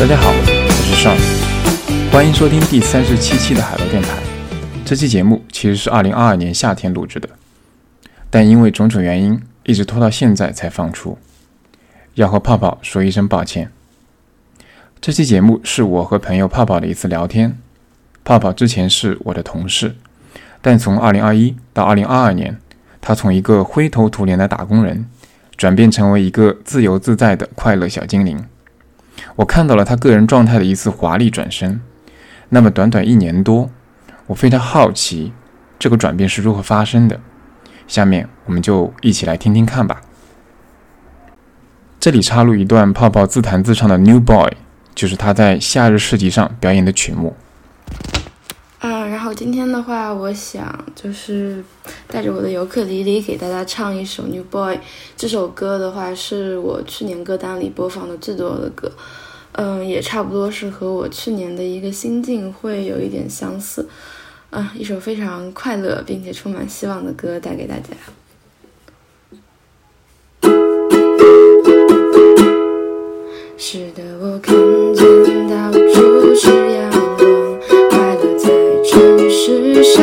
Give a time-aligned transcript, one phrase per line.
[0.00, 1.14] 大家好，我是尚，
[2.10, 4.16] 欢迎收听第三十七期的海螺电台。
[4.82, 7.28] 这期节目其实是二零二二年夏天录制的，
[8.30, 11.18] 但因为种种原因，一直拖到现在才放出，
[12.14, 13.70] 要和泡泡说一声抱歉。
[15.02, 17.58] 这期节目是我和朋友泡泡的一次聊天。
[18.24, 19.96] 泡泡之前是我的同事，
[20.62, 22.56] 但从二零二一到二零二二年，
[23.02, 25.04] 他从一个灰头土脸的打工人，
[25.58, 28.42] 转变成为一个自由自在的快乐小精灵。
[29.36, 31.80] 我看到了他个人状态的一次华丽转身。
[32.48, 33.70] 那么短短一年多，
[34.26, 35.32] 我非常好奇
[35.78, 37.20] 这个转变是如何发生的。
[37.86, 40.00] 下面我们就一起来听听看吧。
[41.98, 44.48] 这里插入一段泡泡自弹自唱的《New Boy》，
[44.94, 47.36] 就是他在夏日市集上表演的曲目。
[48.80, 51.62] 嗯，然后今天的话，我想就是
[52.08, 54.76] 带着我的尤克里里给大家唱一首《New Boy》。
[55.16, 58.90] 这首歌的话，是我去年歌单里播放的最多的歌。
[59.62, 63.86] 嗯，也差不多是和我去年的一个心境会有一点相似，
[64.48, 67.90] 啊，一首非常快乐并且充满希望的歌带给大家。
[73.58, 74.56] 是的，我看
[74.94, 78.48] 见到处是阳光，快乐在
[78.82, 80.02] 城市上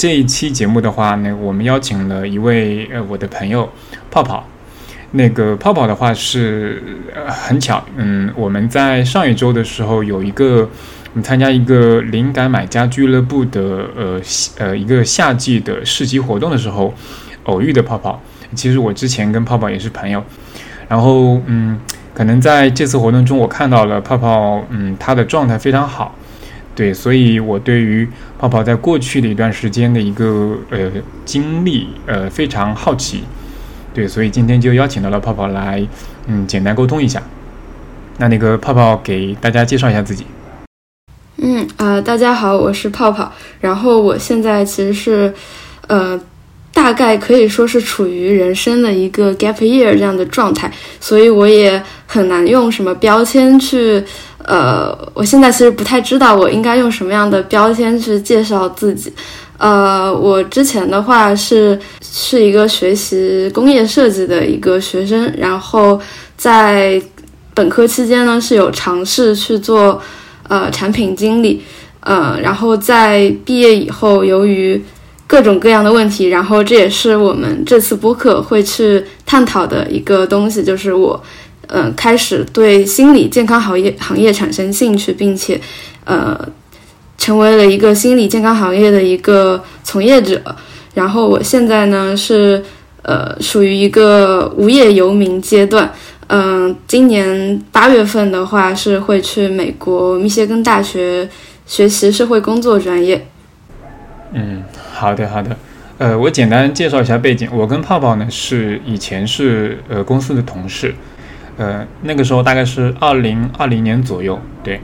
[0.00, 3.68] 这一期节目的话呢，我们邀请了一位呃我的朋友
[4.10, 4.42] 泡泡。
[5.10, 6.82] 那个泡泡的话是
[7.14, 14.18] 呃很巧，嗯，我们在上一周的时候有一个我们参加一个灵感买家俱乐部的呃
[14.56, 16.94] 呃一个夏季的市集活动的时候
[17.42, 18.18] 偶遇的泡泡。
[18.54, 20.24] 其实我之前跟泡泡也是朋友，
[20.88, 21.78] 然后嗯，
[22.14, 26.14] 可能在这次活动中我看到了泡泡，嗯，他的状态非常好。
[26.80, 28.08] 对，所以我对于
[28.38, 30.90] 泡泡在过去的一段时间的一个呃
[31.26, 33.22] 经历呃非常好奇，
[33.92, 35.86] 对，所以今天就邀请到了泡泡来，
[36.26, 37.22] 嗯，简单沟通一下。
[38.16, 40.24] 那那个泡泡给大家介绍一下自己。
[41.36, 43.30] 嗯呃，大家好，我是泡泡。
[43.60, 45.34] 然后我现在其实是，
[45.86, 46.18] 呃，
[46.80, 54.02] 大概可以说是处于人生的一个 gap year 这样的状态，所以我也很难用什么标签去，
[54.46, 59.12] 呃，我现在其实不太知道我应该用什么样的标签去介绍自己。
[59.58, 66.00] 呃，我之前的话是是一个学习工业设计的一个学生，然后
[66.38, 67.00] 在
[67.52, 70.00] 本科期间呢是有尝试去做
[70.48, 71.62] 呃产品经理，
[72.00, 74.82] 呃，然后在毕业以后，由于
[75.30, 81.22] 各种各样的问题，然后这也是我们这次播客会去探讨的一个东西，就是我
[81.68, 85.60] 嗯、呃开始对心理健康行业行业产生兴趣，并且
[86.04, 86.36] 呃
[87.16, 90.42] 成为了一个心理健康行业的一个从业者。
[90.94, 92.60] 然后我现在呢是
[93.02, 95.88] 呃属于一个无业游民阶段。
[96.26, 101.28] 嗯，今年八月份的话是会去美国密歇根大学
[101.66, 103.28] 学习社会工作专业。
[104.32, 104.62] 嗯，
[105.00, 105.56] 好的好的。
[105.96, 107.48] 呃，我简单介绍一下背景。
[107.50, 110.94] 我跟泡泡呢是以前是呃公司的同事，
[111.56, 114.78] 呃那个时候大概是二零二零年左右，对。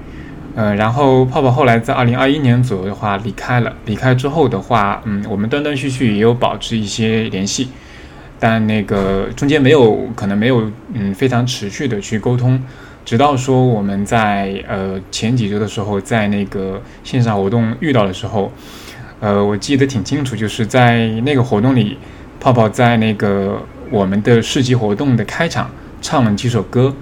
[0.55, 7.69] 呃，然后泡泡后来在二零二一年左右的话离开了，离开之后的话，嗯，我们断断续续也有保持一些联系，
[8.41, 12.59] 但那个中间没有可能没有嗯非常持续的去沟通，
[13.05, 18.51] 直到说我们在呃前几周的时候在那个线上活动遇到的时候，
[19.21, 21.97] 呃，我记得挺清楚，就是在那个活动里，
[22.39, 25.71] 泡泡在那个我们的市集活动的开场
[26.01, 26.95] 唱了几首歌。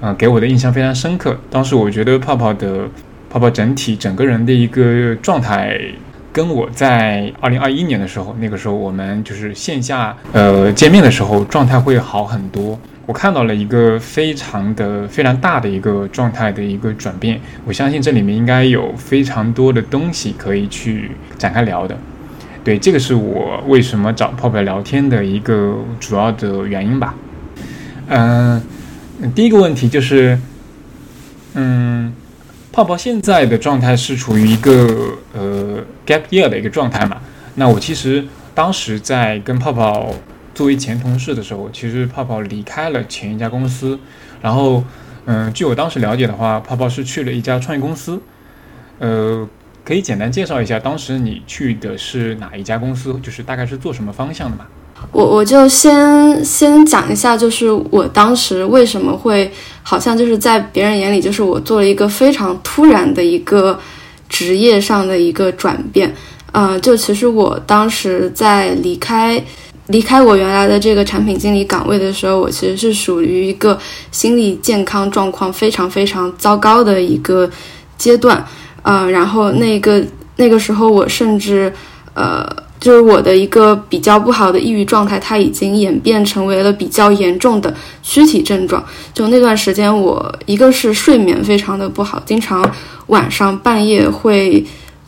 [0.00, 1.38] 啊，给我的印象非常深刻。
[1.48, 2.86] 当时我觉得泡泡的
[3.30, 5.80] 泡泡整体整个人的一个状态，
[6.34, 12.76] 跟我在二零二一年的时候，那个时候我们就是线下呃见面的时候，状态会好很多。
[13.06, 17.40] 我看到了一个非常的非常大的一个状态的一个转变。
[17.64, 21.96] 我相信这里面应该有非常多的东西可以去展开聊的。
[22.64, 27.14] 对，这个是我为什么找泡泡聊天的一个主要的原因吧。
[28.08, 28.60] 嗯。
[29.32, 30.36] 第一个问题就是，
[31.54, 32.12] 嗯，
[32.74, 37.18] 泡泡现在的状态是处于一个呃 gap year 的一个状态嘛？
[37.54, 40.12] 那我其实当时在跟泡泡
[40.56, 43.96] 作为前同事的时候，其实泡泡离开了前一家公司，
[44.42, 44.82] 然后
[45.26, 48.20] 嗯，据我当时了解的话，泡泡是去了一家创业公司，
[48.98, 49.48] 呃，
[49.84, 54.66] 可以简单介绍一下当时你去的是哪一家公司，就是大概是做什么方向的嘛？
[55.12, 59.52] 我我就先先讲一下，就是我当时为什么会
[59.82, 63.78] 好像就是在别人眼里，就是我做了一个非常突然的一个
[64.28, 66.12] 职业上的一个转变。
[66.52, 69.40] 嗯，就其实我当时在离开
[69.86, 73.78] 离开我原来的这个产品经理岗位的时候，我其实是属于一个
[74.10, 77.48] 心理健康状况非常非常糟糕的一个
[77.96, 78.44] 阶段。
[78.82, 80.04] 嗯，然后那个
[80.36, 81.72] 那个时候我甚至
[82.14, 82.44] 呃。
[82.84, 88.84] 就是我的一个比较不好的抑郁状态，它已经演变成为了比较严重的躯体症状。
[89.14, 92.70] 就那段时间，我一个是睡眠非常的不好，经常
[93.06, 94.62] 晚上半夜会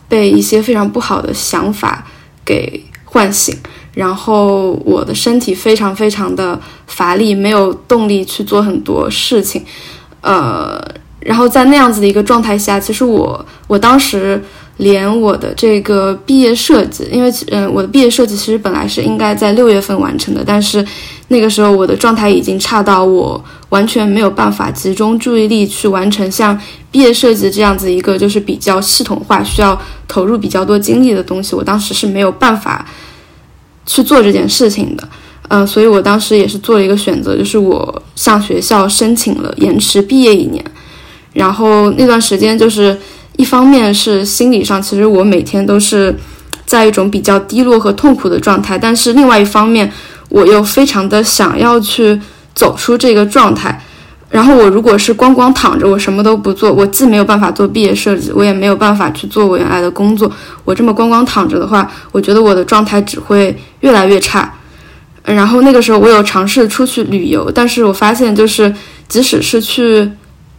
[0.08, 2.06] 被一些非常不好的想法
[2.46, 3.54] 给唤醒，
[3.92, 9.62] 然后我的身体非常非常的乏力，没有动力去做很多事情。
[10.22, 10.82] 呃，
[11.20, 14.42] 然后在那样子的一个状态下，其实我我当时。
[14.78, 20.86] 连我的这个毕业设计，因为嗯，我的毕业设计其实本来是应该在六月份完成的，但是
[21.28, 32.86] 那个时候我的状态已经差到我完全没有办法集中注意力去完成像毕业设计这样子一个就是比较系统化、需要投入比较多精力的东西，我当时是没有办法
[33.86, 35.08] 去做这件事情的。
[35.48, 40.62] 嗯，所以我当时也是做了一个选择，就是我向学校申请了延迟毕业一年，
[41.32, 42.94] 然后那段时间就是。
[43.36, 46.14] 一方面是心理上，其实我每天都是
[46.64, 49.90] 在一种比较低落和痛苦的状态，但是另外一方面，
[50.28, 52.20] 我又非常的想要去
[52.54, 53.80] 走出这个状态。
[54.28, 60.30] 然后我如果是光光躺着，我什么都不做，我既没有办法做毕业设计，我也没有办法去做我原来的工作。
[60.64, 64.52] 我这么光光躺着的话，我觉得我的状态只会越来越差。
[65.22, 68.74] 然后那个时候我有尝试出去旅游，但是我发现就是
[69.08, 70.10] 即使是去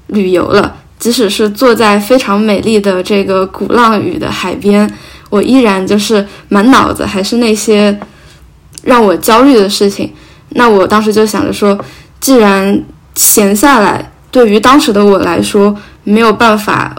[0.08, 0.74] 旅游了。
[1.00, 4.92] 即使是坐在非常美丽的这个鼓浪屿的海边，
[5.30, 7.98] 我依然就是满脑子还是那些
[8.84, 10.12] 让我焦虑的事情。
[10.50, 11.78] 那我当时就想着说，
[12.20, 12.84] 既然
[13.16, 16.96] 闲下来对于当时的我来说没有办法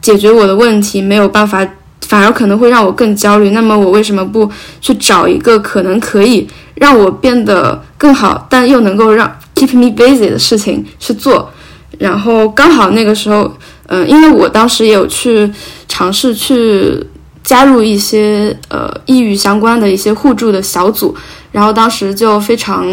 [0.00, 1.66] 解决我的问题，没有办法，
[2.02, 3.50] 反而可能会让我更焦虑。
[3.50, 4.48] 那么我为什么不
[4.80, 11.50] 去找一个可能可以让我变得更好，但又能够让 keep me busy 的事情去做？
[11.98, 13.50] 然后刚好那个时候，
[13.86, 15.50] 嗯，因为我当时也有去
[15.88, 17.04] 尝试去
[17.42, 21.14] 加入一些呃抑郁相关的一些互助的小组，
[21.52, 22.86] 然后当时就非常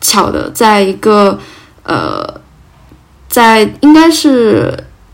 [0.00, 1.38] 巧的在一个
[1.84, 2.26] 呃，
[3.28, 4.72] 在应该是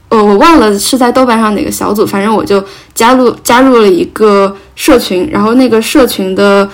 [0.09, 2.65] 呃我忘了是在豆瓣上哪个小组，反正我就
[2.95, 6.69] 加入加入了一个社群，然后那个社群的。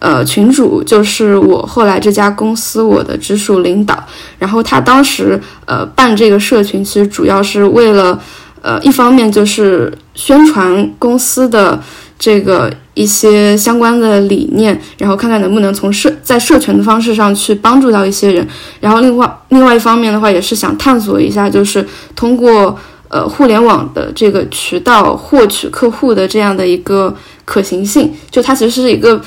[0.00, 4.02] 呃，群主就是我后来这家公司我的直属领导，
[4.38, 8.18] 然后他当时呃办这个社群，其实主要是为了
[8.62, 11.78] 呃一方面就是宣传公司的
[12.18, 18.48] 这个一些相关的理念，然后看看能不能从社在社群的方式上去帮助到一些人，
[18.80, 22.74] 然后另外另外一方面的话，也是想探索一下，就是通过
[23.08, 27.14] 呃互联网的这个渠道获取客户的这样的一个
[27.44, 29.20] 可行性，就它其实是一个。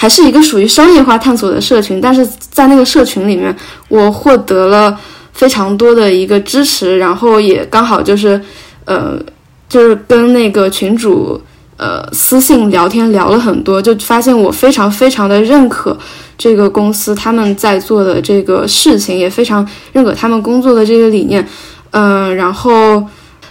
[0.00, 3.52] 还是一个属于商业化探索的社群，但是在那个社群里面，
[3.88, 4.96] 我获得了
[5.32, 8.40] 非常多的一个支持，然后也刚好就是，
[8.84, 9.18] 呃，
[9.68, 11.42] 就是跟那个群主
[11.76, 15.98] 呃私信聊天聊了很多，就发现我非常非常的认可
[16.38, 21.44] 这个公司他们在做的这个事情，也非常认可他们工作的这个理念，
[21.90, 23.04] 嗯，然后。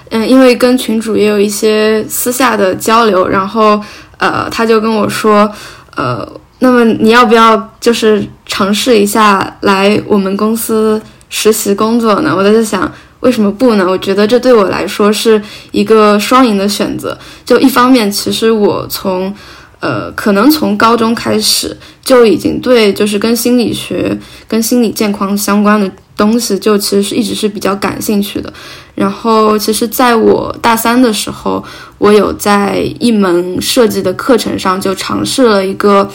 [0.09, 3.77] 嗯，因为跟群主也有一些私下的交流，然后
[4.15, 5.51] 呃，他就跟我说，
[5.97, 6.25] 呃，
[6.59, 12.33] 那么你要不要就是尝试一下来我们公司实习工作呢？
[12.33, 12.89] 我在想，
[13.21, 13.85] 为什么不呢？
[13.85, 17.17] 我觉得这对我来说是一个双赢的选择。
[17.43, 19.33] 就一方面，其实我从
[19.79, 28.53] 呃，可能从高中开始就已经对就是跟心理学、跟心理健康相关的东西，就其实是一直是比较感兴趣的。
[28.97, 31.63] 然后，其实在我大三的时候，
[31.99, 36.09] 我有在一门设计的课程上就尝试了一个，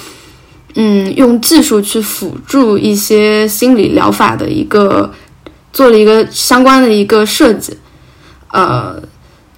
[0.75, 5.09] 嗯，用技术去辅助一些心理疗法的一个，
[5.73, 7.73] 做了一个相关的一个设计，
[8.51, 9.01] 呃。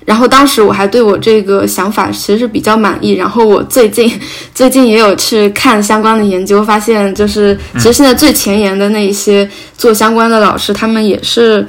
[0.06, 3.12] 然后当时我还对我这个想法其实是比较满意。
[3.12, 4.12] 然后我最近
[4.54, 11.66] 最近也有去看相关的研究，发现就是其实现在最前沿的那一些做相关的老师，他们也是，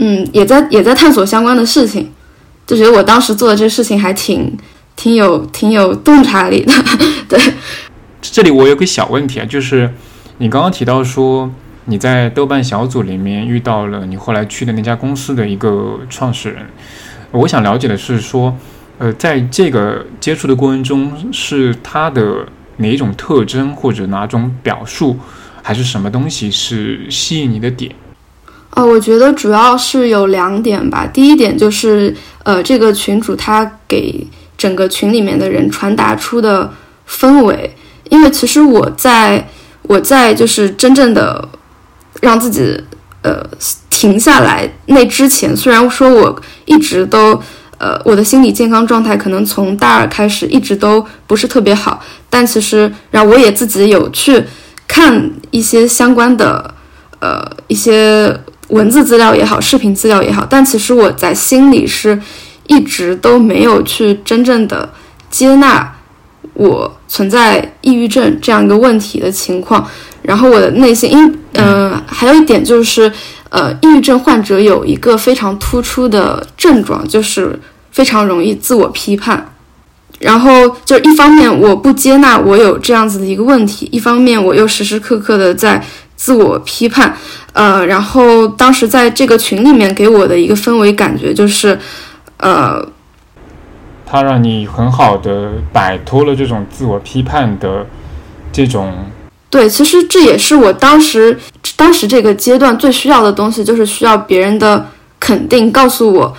[0.00, 2.08] 嗯，也在也在探索相关的事情，
[2.64, 4.56] 就觉得我当时做的这事情还挺
[4.94, 6.72] 挺有挺有洞察力的。
[7.28, 7.38] 对，
[8.22, 9.92] 这里我有个小问题啊，就是
[10.38, 11.50] 你刚刚提到说
[11.86, 16.64] 你在豆瓣小组里面遇到了你后来去的那家公司的一个创始人。
[17.32, 18.56] 我想了解的是说，
[18.98, 25.18] 呃，在这个接触的过程中，是他的哪一种特征或者哪种表述，
[25.62, 27.92] 还是什么东西是吸引你的点？
[28.78, 31.04] 呃，我觉得主要是有两点吧。
[31.12, 34.24] 第一点就是，呃，这个群主他给
[34.56, 36.72] 整个群里面的人传达出的
[37.08, 37.74] 氛围，
[38.08, 39.48] 因为其实我在
[39.82, 41.48] 我在就是真正的
[42.20, 42.80] 让自己。
[43.20, 43.44] 呃，
[43.90, 47.32] 停下来那之前，虽然说我一直都，
[47.76, 54.44] 呃，我的心理健康状态可能从大二开始一直都不是特别好，但其实，然后我也自己有去
[54.86, 56.72] 看一些相关的，
[57.18, 62.20] 呃，一些文字资料也好，视频资料也好，但其实我在心里是
[62.66, 64.88] 一直都没有去真正的
[65.30, 65.94] 接纳
[66.54, 69.86] 我存在抑郁症这样一个问题的情况。
[70.22, 73.10] 然后我的内心，因嗯，还有一点就是，
[73.48, 77.58] 呃，抑郁症患者有一个非常突出的症状，就是
[77.90, 79.54] 非常容易自我批判。
[80.18, 85.82] 然后就一方面我不接纳我有这样子的一个问题，一方面我又时时刻刻的在
[86.18, 87.16] 自我批判。
[87.52, 91.78] 呃，然后当时在这个群里面给我的一个氛围感觉就是，
[92.36, 92.84] 呃，
[94.04, 97.86] 他让你很好的摆脱了这种自我批判的
[98.52, 98.92] 这种。
[99.50, 101.38] 对，其实这也是我当时
[101.76, 104.86] 当时这个阶段最需要的东西，就是需要别人的
[105.18, 106.36] 肯定，告诉我，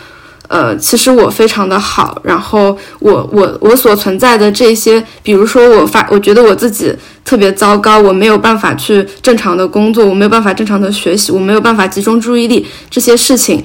[0.49, 13.63] 呃，其实我非常的好，然后我我我所存在的这些，比如说我发，我觉得我自己特别糟糕，我没有办法去正常的工作，我没有办法正常的学习，我没有办法集中注意力，这些事情，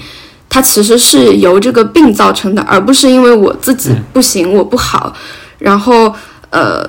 [0.49, 5.13] 它其实是由这个病造成的，而不是因为我自己不行，我不好，
[5.59, 6.15] 然后
[6.51, 6.89] 呃。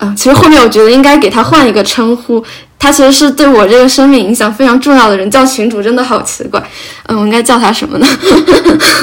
[0.00, 2.42] 啊，其实后面我觉得应该给他换一个称呼，
[2.80, 6.60] 他其实是对我这个生命影响非常重要的人，叫群主真的好奇怪。
[7.06, 8.06] 嗯，我应该叫他什么呢？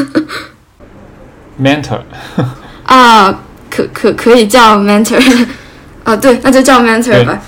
[1.61, 2.01] Mentor。
[2.85, 5.47] 啊，可可可以叫 Mentor。
[6.03, 7.39] 啊，对，那就叫 Mentor 吧。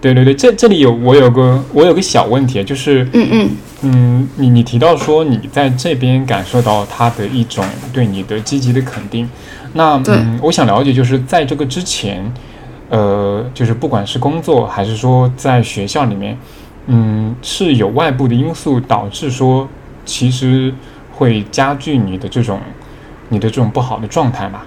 [0.00, 3.50] 对对对，这这里有我有个我有个小问题，就是嗯嗯
[3.82, 9.28] 嗯，你你提到说你在这边感受到他的一种对你的积极的肯定。
[9.72, 12.32] 那嗯，我想了解，就是在这个之前，
[12.88, 16.38] 呃，就是不管是工作还是说在学校里面，
[16.86, 19.68] 嗯，是有外部的因素导致说，
[20.04, 20.72] 其实
[21.12, 22.60] 会加剧你的这种
[23.28, 24.64] 你的这种不好的状态吧？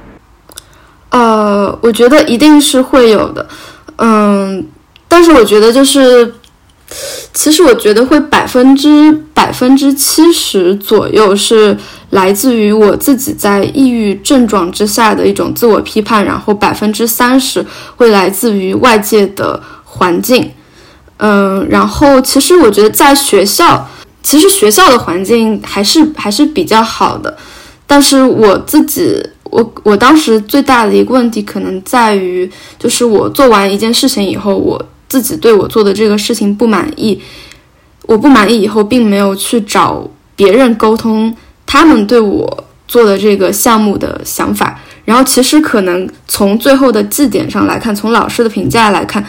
[1.12, 3.48] 呃，我觉得一定是会有的，
[3.98, 4.68] 嗯，
[5.08, 6.34] 但是我觉得就是。
[7.32, 11.78] 其实我觉得会百分之百分之七十左右是
[12.10, 20.52] 来自于我自己在抑郁症状之下的一种自我批判，然后百分之三十会来自于外界的环境。
[21.18, 23.88] 嗯，然后其实我觉得在学校，
[24.24, 27.38] 其实学校的环境还是还是比较好的，
[27.86, 34.84] 但是我自己，我我当时最大的一个问题可能在于，就是我做完一件事情以后，我。
[35.10, 37.20] 自己对我做的这个事情不满意，
[38.04, 41.36] 我不满意以后，并没有去找别人沟通
[41.66, 44.80] 他们对我做的这个项目的想法。
[45.04, 49.26] 然后，其实可能从最后的绩点上来看，从老师的评价来看，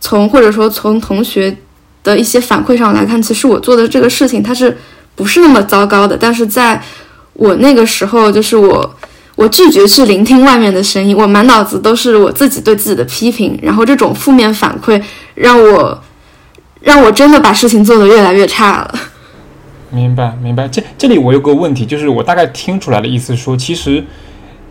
[0.00, 1.56] 从或者说从同学
[2.02, 4.76] 的一些反馈上来看，其实我做的这个事情它是
[5.14, 6.18] 不是那么糟糕的。
[6.18, 6.82] 但是在
[7.34, 8.94] 我那个时候，就是我。
[9.40, 15.02] 我拒绝去聆听外面的声音，我满脑子都是我自己对自己的批评，然后这种负面反馈
[15.34, 15.98] 让我，
[16.82, 18.94] 让我真的把事情做得越来越差了。
[19.88, 20.68] 明白，明白。
[20.68, 24.04] 这这里我有个问题，就是我大概听出来的意思说，其实，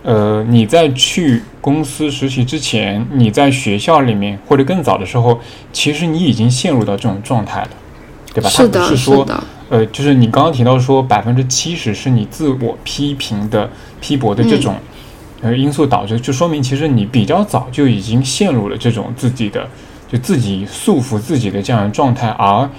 [0.04, 5.42] 呃，你在去公司实习之前，你在学校里面或者更早的时候，
[5.74, 7.70] 其实你已经陷入到这种状态了，
[8.36, 8.48] 对吧？
[8.48, 9.44] 是的，是说，的。
[9.70, 13.70] 呃，就是你刚刚提到说，百分之七十是你自我批评的、
[14.02, 14.76] 批驳的这种
[15.42, 19.68] 呃因素导致，就说明其实你比较早就已经陷入了这种自己的
[20.12, 22.70] 就自己束缚自己的这样的状态，而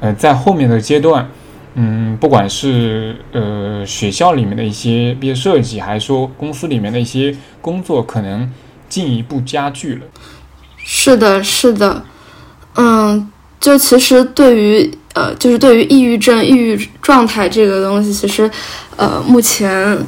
[0.00, 1.28] 呃在后面的阶段。
[1.80, 8.50] 嗯，不管是呃学校里面的一些毕业设计，还是说公司里面的一些工作，可能
[8.88, 10.00] 进一步加剧了。
[10.78, 12.02] 是的，是的，
[12.74, 18.50] 嗯，就其实对于呃，就是对于抑郁症、抑郁状态这个东西，其实
[18.96, 19.98] 呃，目前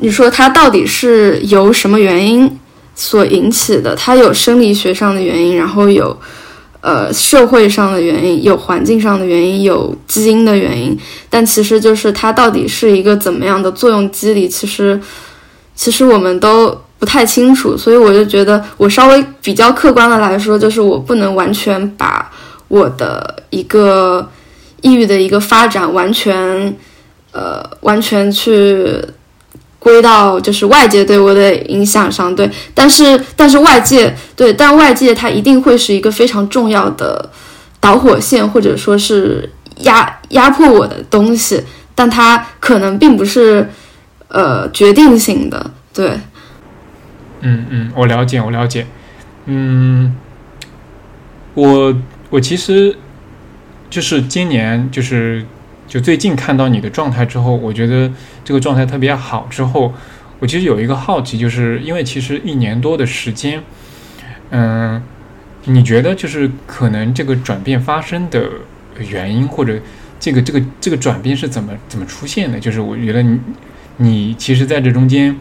[0.00, 2.58] 你说它到底是由什么原因
[2.94, 3.94] 所引起的？
[3.96, 6.16] 它有生理学上的原因，然后有。
[6.80, 10.96] 呃，社会上的原因有，环境上的原因有，基因的原因，
[11.28, 14.98] 但其实就是它到底是一个怎么样的作用机理，其实
[15.74, 22.30] 其实我们都不太清楚，所以我就觉得我稍微比较客观的来说，就是我不能完全把
[22.68, 24.30] 我的一个
[24.82, 26.76] 抑郁的一个发展完全
[27.32, 29.02] 呃完全去。
[29.80, 37.30] 归到就是外界对我的影响上，对，但是但是外界对，但外界它一定会是一个非常重要的
[37.78, 39.48] 导火线，或者说是
[39.82, 41.62] 压压迫我的东西，
[41.94, 43.70] 但它可能并不是
[44.26, 46.18] 呃决定性的，对。
[47.40, 48.84] 嗯嗯，我了解，我了解。
[49.46, 50.16] 嗯，
[51.54, 51.94] 我
[52.30, 52.96] 我其实
[53.90, 55.44] 就是今年就是。
[55.88, 58.12] 就最近看到你的状态之后，我觉得
[58.44, 59.46] 这个状态特别好。
[59.48, 59.90] 之后，
[60.38, 63.62] 我其实有一个好奇，就是因为其实一年多的时间，
[64.50, 65.02] 嗯，
[65.64, 68.46] 你觉得就是可能这个转变发生的
[69.08, 69.80] 原因，或者
[70.20, 72.60] 这个这个这个转变是怎么怎么出现的？
[72.60, 73.40] 就是我觉得你
[73.96, 75.34] 你其实在这中间，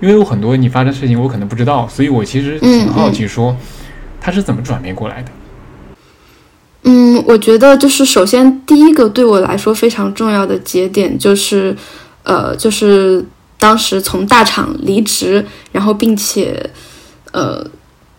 [0.00, 3.56] 因为有很多你发生事情我可能不知道，所以我其实挺好奇说
[4.20, 5.30] 他是怎么转变过来的。
[6.82, 11.76] 嗯我觉得就是首先第一个对我来说非常重要的节点就是，
[12.22, 13.22] 呃，就是
[13.58, 16.58] 当时从大厂离职，然后并且，
[17.32, 17.62] 呃，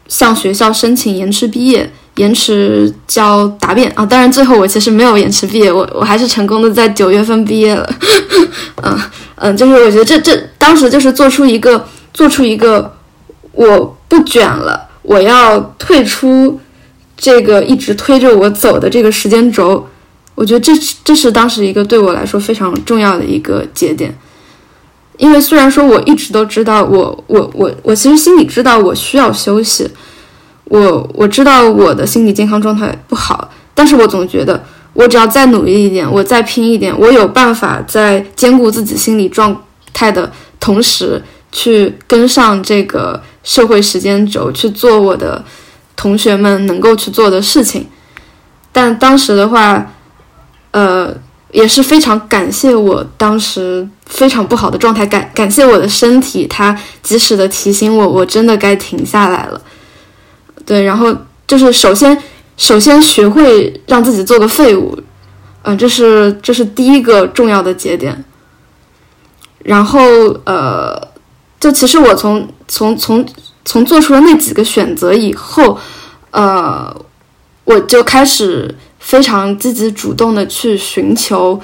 [0.08, 4.06] 向学校申请延迟毕业，延迟交答辩啊。
[4.06, 7.90] 当然最后我其实没有延迟毕业，我我还是成功的在九月份毕业了。
[8.84, 8.96] 嗯
[9.38, 12.96] 嗯，就是我觉得这这当时就是做出一个做出一个
[13.54, 16.60] 我不卷了，我要退出。
[17.24, 19.88] 这个一直推着我走的这个时间轴，
[20.34, 24.12] 我觉得这这是当时一个对我来说非常重要的一个节点。
[25.18, 29.88] 因为虽然说我一直都知道，我我我我其实心里知道我需要休息，
[30.64, 34.60] 我我知道我的心理健康状态不好，但是我总觉得
[34.94, 39.56] 我只要再努力一点，我再拼一点，我有办法在兼顾自己心理状
[39.94, 45.46] 态的同时，去跟上这个社会时间轴，去做我的。
[46.02, 47.88] 同学们能够去做的事情，
[48.72, 49.94] 但当时的话，
[50.72, 51.16] 呃，
[51.52, 59.62] 也是非常感谢我当时非常不好的状态，感感谢我的身体，它及时的提醒我，我真的该停下来了。
[60.66, 62.18] 对，然后就是首先，
[62.58, 64.98] 首先学会让自己做个废物，
[65.62, 68.26] 嗯，这是这是第一个重要的节点。
[69.60, 70.00] 然后，
[70.46, 71.00] 呃，
[71.60, 73.24] 就其实我从从从。
[73.64, 75.78] 从做出了那几个选择以后，
[76.32, 76.96] 呃，
[77.64, 81.60] 我就开始非常积极主动的去寻求，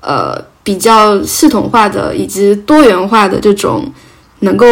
[0.00, 3.90] 呃，比较系统化的以及多元化的这种
[4.40, 4.66] 能够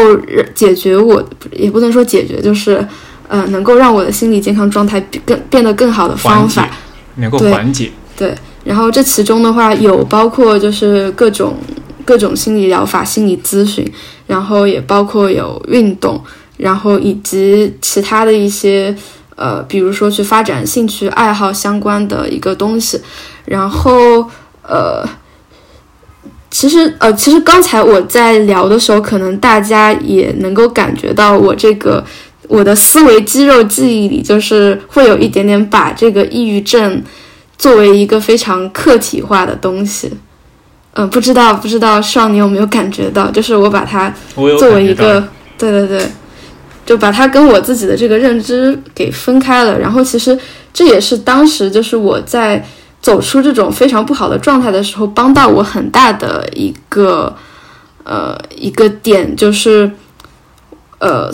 [0.55, 2.87] 解决我，也不能说解决，就是
[3.27, 6.69] 呃，能够让我的心理健康状态更变得更好的方法，
[7.17, 7.91] 能够缓解。
[8.17, 8.35] 对，
[8.65, 11.57] 然后这其中的话有包括就是各种
[12.05, 13.91] 各种心理疗法、心理咨询，
[14.27, 16.23] 然后也包括有运动。
[16.57, 18.95] 然后以及其他的一些，
[19.35, 23.01] 呃，比如说去发展兴趣爱好相关的一个东西，
[23.45, 24.25] 然后
[24.63, 25.07] 呃，
[26.51, 32.03] 其实呃，其实刚才我在聊的时候，可能大家也能够感觉到我这个
[32.49, 37.03] 我的思维肌肉记忆里，就是会有一点点把这个抑郁症
[37.59, 40.11] 作为一个非常客体化的东西。
[40.95, 46.09] 嗯，不知道不知道少你有没有感觉到，就是我把它作为一个，对对对。
[46.87, 50.39] 就把它跟我自己的这个认知给分开了，然后其实
[50.73, 52.65] 这也是当时就是我在
[53.03, 57.37] 走出这种非常不好的状态的时候，帮到我很大的一个
[58.05, 59.91] 呃一个点，就是
[60.99, 61.31] 呃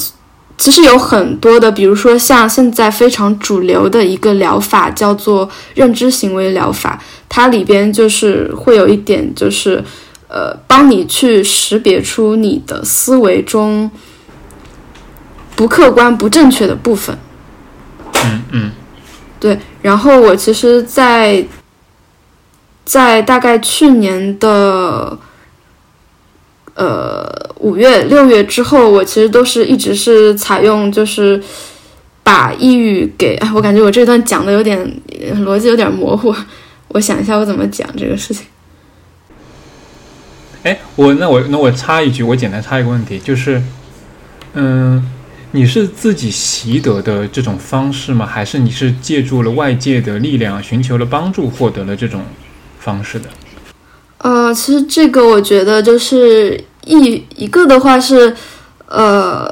[0.59, 9.83] 其实有很多的，比如说像现在非常主流的一个疗法叫做认知行为疗法，它里边就是会有一点就是
[10.29, 13.91] 呃，帮你去识别出你的思维中
[15.63, 17.17] 不客观、不正确的部分。
[18.25, 18.73] 嗯嗯，
[19.39, 19.57] 对。
[19.81, 21.47] 然后我其实，在
[22.85, 25.17] 在大概去年的。
[26.75, 31.41] 呃，五月、六月之后，我其实都是一直是采用，就是
[32.23, 33.37] 把抑郁给……
[33.37, 34.79] 哎，我感觉我这段讲的有点
[35.45, 36.35] 逻辑有点模糊，
[36.89, 38.47] 我想一下我怎么讲这个事情。
[40.65, 43.63] 哎，我那我那我插一句，我简单插一个问题，就是，
[44.55, 45.07] 嗯，
[45.55, 48.25] 你是自己习得的这种方式吗？
[48.25, 52.23] 还是你是借助了外界的力量，寻求了帮助，获得了这种
[52.81, 53.29] 方式的？
[54.19, 58.35] 呃，其实这个我觉得就是一一个的话是，
[58.87, 59.47] 呃，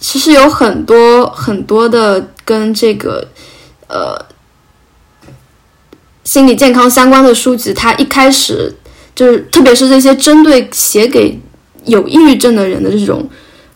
[0.00, 3.28] 其实有很多很多的跟这个
[3.86, 4.18] 呃
[6.24, 8.74] 心理健康相关的书籍，它一开始
[9.14, 11.38] 就是，特别是这些针对写给
[11.84, 13.30] 有抑郁症的人的这种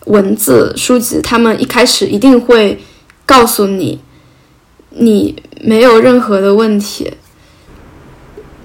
[0.05, 2.79] 文字书籍，他们一开始一定会
[3.25, 3.99] 告诉你，
[4.89, 7.13] 你没有任何的问题，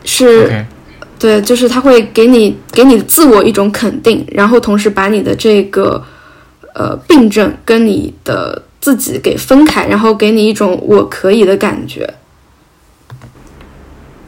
[0.05, 0.67] 是。
[1.19, 6.03] 对，就是他会给你给你自我一种肯定，然后同时把你的这个
[6.73, 12.15] 呃病症跟你的自己给分开，然后给你一种我可以的感觉。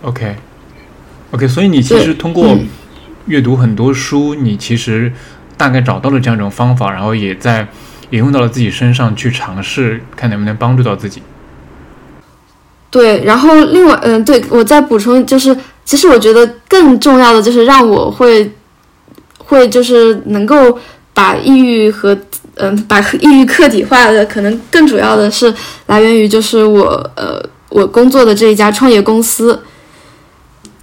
[0.02, 2.58] OK，OK，所以你其实通过
[3.24, 5.10] 阅读很多书，你其实
[5.62, 7.66] 大概找到了这样一种方法，然后也在
[8.10, 11.22] 也用到了自己身上去尝试，看能不能帮助到自己。
[12.90, 15.56] 对，然后另外，嗯，对我再补充就是。
[15.84, 18.48] 其实我觉得更重要的就是让我会，
[19.36, 20.78] 会就是能够
[21.12, 22.16] 把抑郁和
[22.54, 25.52] 嗯把抑郁客体化的，可能更主要的是
[25.86, 26.84] 来源于就是我
[27.16, 29.60] 呃我工作的这一家创业公司，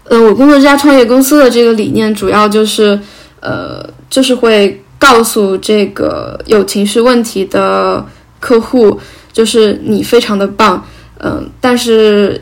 [0.04, 3.00] 呃我工作这家创业公司的这个理念主要就是
[3.42, 8.06] 呃就是会告诉这个有情绪问题的
[8.40, 9.00] 客户，
[9.34, 10.86] 就是你非常的棒，
[11.20, 12.40] 嗯，但是。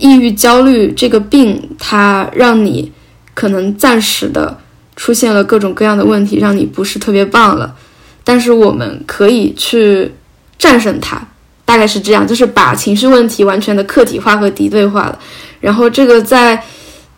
[0.00, 2.92] 抑郁、焦虑这个病，它让你
[3.34, 4.56] 可能暂时的
[4.94, 7.74] 出现了各种各样的问题，让你不是特别棒了。
[8.22, 10.12] 但是我们可以去
[10.56, 11.20] 战胜它，
[11.64, 15.18] 大概是这样，就是把情绪问题完全的客体化和敌对化了。
[15.60, 16.62] 然后这个在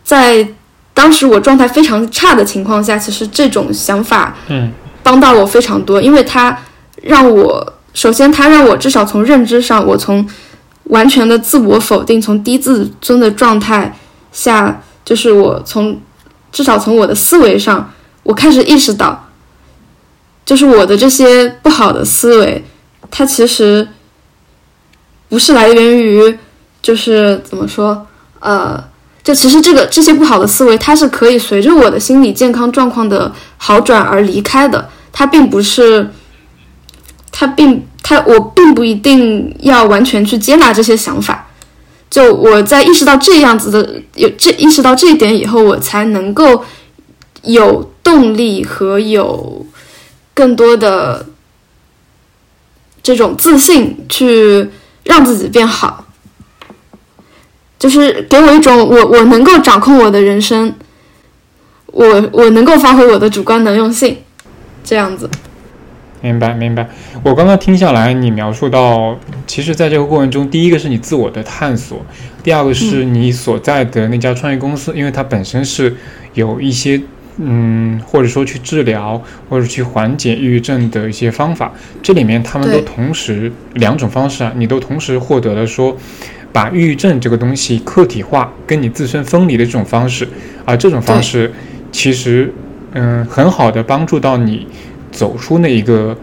[0.03, 0.47] 在
[0.93, 4.71] 当时我状态非常差的情况下，其实这种想法嗯
[5.03, 6.57] 帮到我非常多，因为它
[7.01, 10.27] 让我首先它让我至少从认知上，我从。
[10.85, 13.97] 完全的自我否定，从低自尊的状态
[14.33, 15.97] 下，就是我从
[16.51, 17.89] 至少从我的思维上，
[18.23, 19.29] 我开始意识到，
[20.43, 22.65] 就是我的这些不好的思维，
[23.09, 23.87] 它其实
[25.29, 26.37] 不是来源于，
[26.81, 28.05] 就是怎么说，
[28.41, 28.83] 呃，
[29.23, 36.09] 就其实这个这些不好的思维，它是可以随着我的心理健康状况的好转而离开的，它并不是，
[37.31, 37.85] 它并。
[38.03, 41.47] 他，我并不一定要完全去接纳这些想法。
[42.09, 46.65] 就我在意识到这样子的，有这意识到这一点以后，我才能够
[47.43, 49.65] 有动力和有
[50.33, 51.27] 更多的
[53.03, 54.67] 这种自信去
[55.03, 56.00] 让自己变好。
[57.81, 60.71] 就是给我一种，我我能够掌控我的人生，
[61.87, 64.17] 我我能够发挥我的主观能用性，
[64.83, 65.27] 这样子。
[66.21, 66.87] 明白，明白。
[67.23, 69.17] 我刚刚听下来，你描述到，
[69.47, 72.05] 其实在这个过程中，第一个是你自我的探索，
[72.43, 75.97] 第二个是你所在的那家创业公司，因为它本身是
[76.35, 77.01] 有一些，
[77.37, 85.97] 嗯，或者说去治疗或者去缓解抑郁症的一些方法，这里面他们都同时两种方式啊，你都同时获得了说，
[86.51, 90.27] 把抑郁症这个东西客体化，跟你自身分离的这种方式，
[90.65, 91.51] 而这种方式
[91.91, 92.53] 其实，
[92.93, 94.67] 嗯，很好的帮助到你。
[95.11, 96.15] 走出那一个，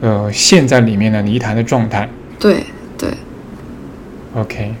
[0.00, 2.10] 呃，陷在里面的泥潭的状态。
[2.36, 2.56] 对
[2.98, 3.08] 对。
[4.34, 4.74] OK，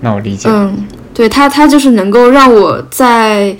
[0.00, 0.48] 那我理解。
[0.50, 3.54] 嗯，对他，他就是能够让我在，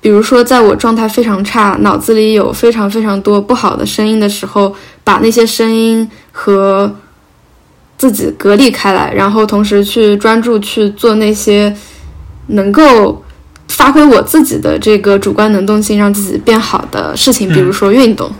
[0.00, 6.90] 比如说，在我状态非常差、脑子里有非常非常多不好的声音的时候，把那些声音和
[7.98, 11.74] 自己隔离开来，然后同时去专注去做那些
[12.46, 13.22] 能够
[13.66, 18.30] 发挥我自己的这个主观能动性，让自己变好的事情，比如说运动。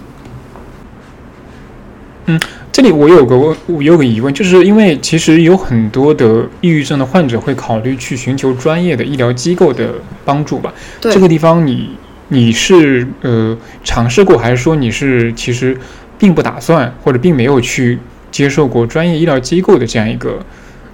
[2.26, 2.38] 嗯，
[2.70, 9.94] 这里我有个问，我有个疑问，就是因为其实有很多的抑郁症的患者会考虑去寻求专业的医疗机构的
[10.24, 10.72] 帮助吧？
[11.00, 11.96] 对，这个地方你
[12.28, 15.76] 你是呃尝试过，还是说你是其实
[16.18, 17.98] 并不打算或者并没有去
[18.30, 20.38] 接受过专业医疗机构的这样一个，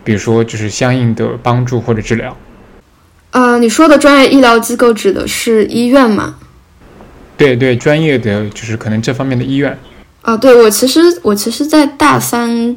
[0.02, 2.36] 比如说就是相应的帮助或者治疗。
[3.30, 6.36] 呃，你说的专业医疗机构指的是医院吗？
[7.36, 9.76] 对对，专业的就是可能这方面的医院。
[10.22, 12.74] 啊，对我其实我其实，在大三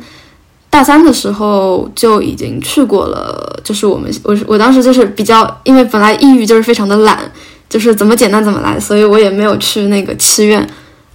[0.70, 7.20] 大三的时候就已经去过了，就是我们我我当时就是比较，因为本来抑郁就是非常的懒，
[7.70, 10.68] 就是怎么简单怎么来，所以我也没有去那个七院，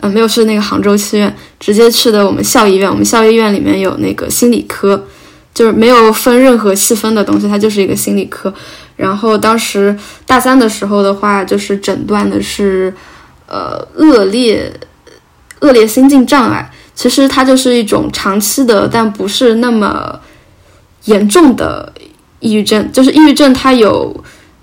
[0.03, 2.91] 嗯，没有去那个杭州七院，直接去的我们校医院。
[2.91, 5.07] 我们校医院里面有那个心理科，
[5.55, 8.53] 就是没有分任何细分的东西，它就是一个心理科。
[8.97, 12.93] 然后当时大三的时候的话，就是诊断的是，
[13.47, 14.73] 呃，恶劣
[15.61, 16.69] 恶劣心境障碍。
[16.95, 20.19] 其实它就是一种长期的，但不是那么
[21.05, 21.93] 严重的
[22.41, 22.91] 抑郁症。
[22.93, 24.15] 就是抑郁症，它有，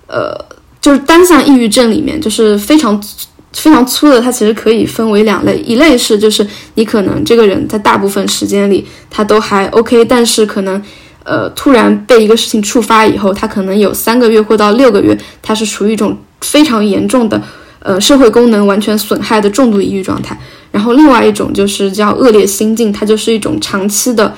[0.06, 0.32] 呃，
[0.80, 3.02] 就是单向抑郁症里面，就是非常
[3.52, 5.58] 非常粗的，它其实可以分为两类。
[5.58, 10.82] 一类是就是你可能这个人在大部分时间里他都还 OK，但是可能。
[11.22, 17.40] 呃，突然被一个事情触发以后，他可能有三个月或到六个月，他是处于一种非常严重的，
[17.80, 20.36] 呃，社会功能完全损害的重度抑郁状态。
[20.72, 24.34] 然后另外一种就是叫恶劣心境，它就是一种长期的，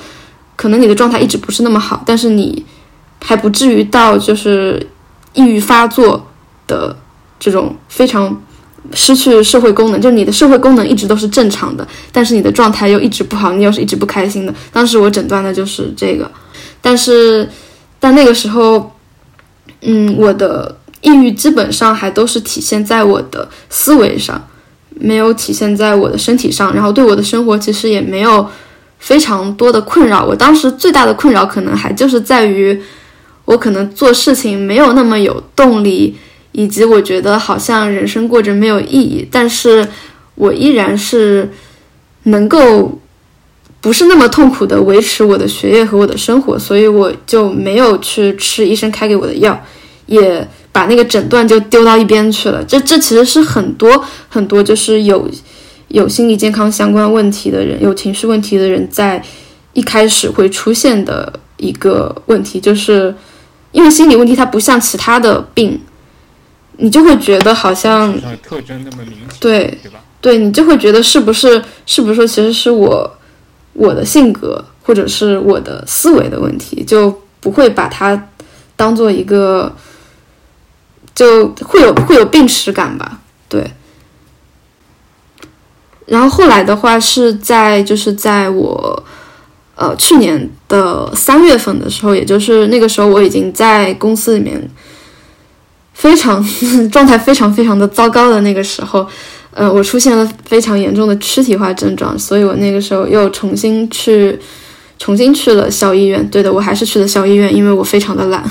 [0.57, 2.63] 可能你的状态一直不是那么好，但是你
[3.23, 4.85] 还不至于到就是
[5.33, 6.27] 抑郁发作
[6.67, 6.95] 的
[7.39, 8.39] 这种非常
[8.91, 14.53] 失去社会功能，就是你的社会功能一直都是正常的，但是你的状态又一直不好，你又是一直不开心的。
[14.71, 16.29] 当时我诊断的就是这个。
[16.81, 17.49] 但是，
[17.97, 18.91] 但那个时候，
[19.83, 24.45] 嗯，我的抑郁基本上还都是体现在我的思维上，
[24.89, 26.73] 没有体现在我的身体上。
[26.73, 28.45] 然后对我的生活其实也没有
[28.99, 30.25] 非常多的困扰。
[30.25, 32.77] 我当时最大的困扰可能还就是在于，
[33.45, 36.17] 我可能做事情没有那么有动力，
[36.53, 39.27] 以及我觉得好像人生过着没有意义。
[39.29, 39.87] 但是
[40.35, 41.51] 我依然是
[42.23, 42.99] 能够。
[43.81, 49.61] 不是那么痛苦的维持我的学业和我的生活，所以我就没有去吃医生开给我的药，
[50.05, 52.63] 也把那个诊断就丢到一边去了。
[52.63, 55.29] 这这其实是很多很多就是有
[55.89, 59.21] 有心理健康相关问题的人，有情绪问题的人在
[59.73, 63.13] 一开始会出现的一个问题，就是
[63.73, 65.77] 因为心理问题它不像其他的病，
[66.77, 69.99] 你就会觉得好像特征那么明显，对对吧？
[70.21, 73.11] 对你就会觉得是不是是不是说其实是我。
[73.75, 78.27] 我的性格或者是我的思维的问题，就不会把它
[78.75, 79.75] 当做一个，
[81.15, 83.19] 就会有会有病耻感吧？
[83.49, 83.65] 对。
[86.05, 89.03] 然后后来的话是在就是在我
[89.73, 94.69] 呃去年的三月份的时候，也就是那个时候我已经在公司里面
[95.93, 96.43] 非常
[96.91, 99.07] 状态非常非常的糟糕的那个时候。
[99.55, 104.35] 呃，我出现了非常严重的躯体化症状，所以我那个时候又重新去，
[104.97, 106.27] 重新去了校医院。
[106.31, 108.43] 对的，我还是去了校医院，因为我非常的懒。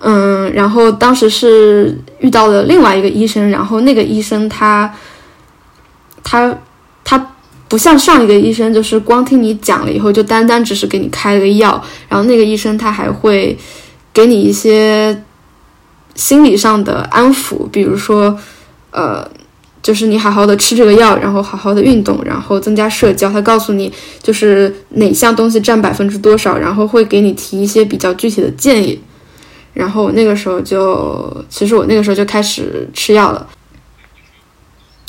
[0.00, 4.92] 嗯，然后当时是遇到了另外一个医生，然后那个医生他，
[6.24, 6.52] 他，
[7.04, 7.34] 他
[7.68, 13.56] 不像上一个医生，就是光听你讲了以后，就单单只是给你开了个药，然后那个医生他还会
[14.12, 15.16] 给你一些
[16.16, 18.36] 心理上的安抚，比如说，
[18.90, 19.28] 呃。
[19.82, 23.30] 就是你好好的吃这个药，然后好好的运动，然后增加社交。
[23.30, 29.00] 他告诉你就是哪项东西占百分之多少，然后会给你提一些比较具体的建议。
[29.72, 33.46] 然后那个时候就，其实我那个时候就开始吃药了。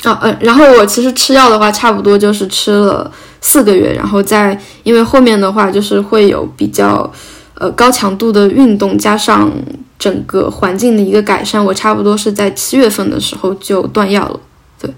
[0.04, 7.12] 啊，嗯，然后我其实吃药的话，差不多就是吃了四个月，然后再因为后面的话就是会有比较
[7.54, 9.50] 呃高强度的运动，加上
[9.98, 14.40] 整个环境的一个改善，我差不多是在七月份的时候就断药了。
[14.80, 14.94] 对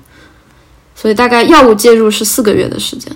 [0.94, 3.10] 所以大概药物介入是四个月的时间。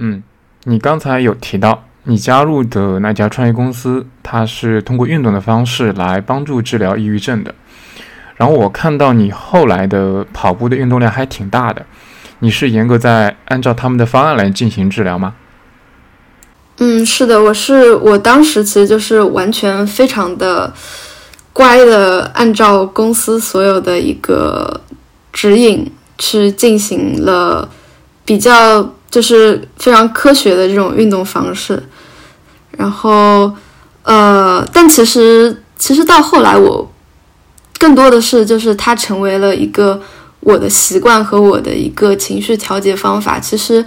[0.00, 0.22] 嗯，
[0.62, 7.54] 你刚才有提到你加入的那家创业公司，它是通过运动的方式来帮助治疗抑郁症的。
[8.36, 11.84] 然后我看到你后来的跑步的运动量还挺大的，
[12.38, 15.34] 你是严格在按照他们的方案来进行治疗吗？
[16.78, 20.72] 嗯，是的，我是我当时其实就是完全非常的
[21.52, 24.80] 乖的，按照公司所有的一个
[25.30, 27.68] 指引去进行了
[28.24, 31.82] 比较就是非常科学的这种运动方式。
[32.78, 33.52] 然后
[34.04, 36.90] 呃，但其实其实到后来我。
[37.80, 40.00] 更多的是，就是它成为了一个
[40.40, 43.38] 我的习惯和我的一个情绪调节方法。
[43.38, 43.84] 其实，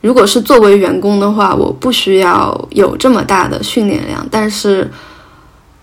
[0.00, 4.90] 如果是作为员工的话，我不需要有这么大的训练量，但是，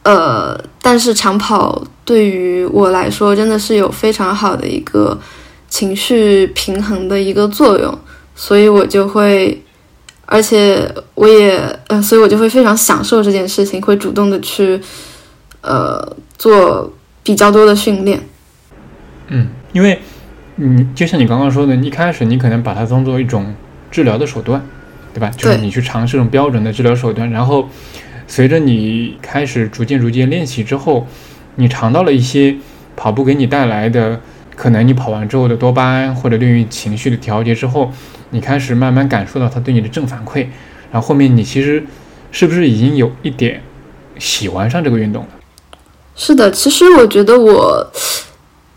[0.02, 5.16] 呃，但是长跑对于我来说真的是有非常好的一个
[5.70, 7.96] 情绪平衡的一个作用，
[8.36, 9.63] 所以我就会。
[10.34, 11.56] 而且我也，
[11.90, 14.82] 呃，所以我就会非常享受这件事情，会主动的去，
[15.62, 16.92] 呃，做
[17.22, 18.20] 比较多的训练。
[19.28, 20.00] 嗯，因为，
[20.56, 23.54] 你就像你刚刚说的，一开始你可能把它当做一种
[23.92, 24.60] 治疗的手段，
[25.14, 25.30] 对吧？
[25.38, 27.70] 就是你去尝试这种标准的治疗手段，然后
[28.28, 31.06] 随着你开始逐渐逐渐练习之后，
[31.58, 32.56] 你尝到了一些
[32.96, 34.20] 跑步给你带来的，
[34.56, 37.94] 可能你跑完之后的多巴胺或者对于情绪的调节之后。
[38.34, 40.48] 你开始慢慢感受到他对你的正反馈，
[40.92, 41.86] 然后后面你其实
[42.32, 43.62] 是不是已经有一点
[44.18, 45.30] 喜欢上这个运动了？
[46.16, 47.88] 是的，其实我觉得我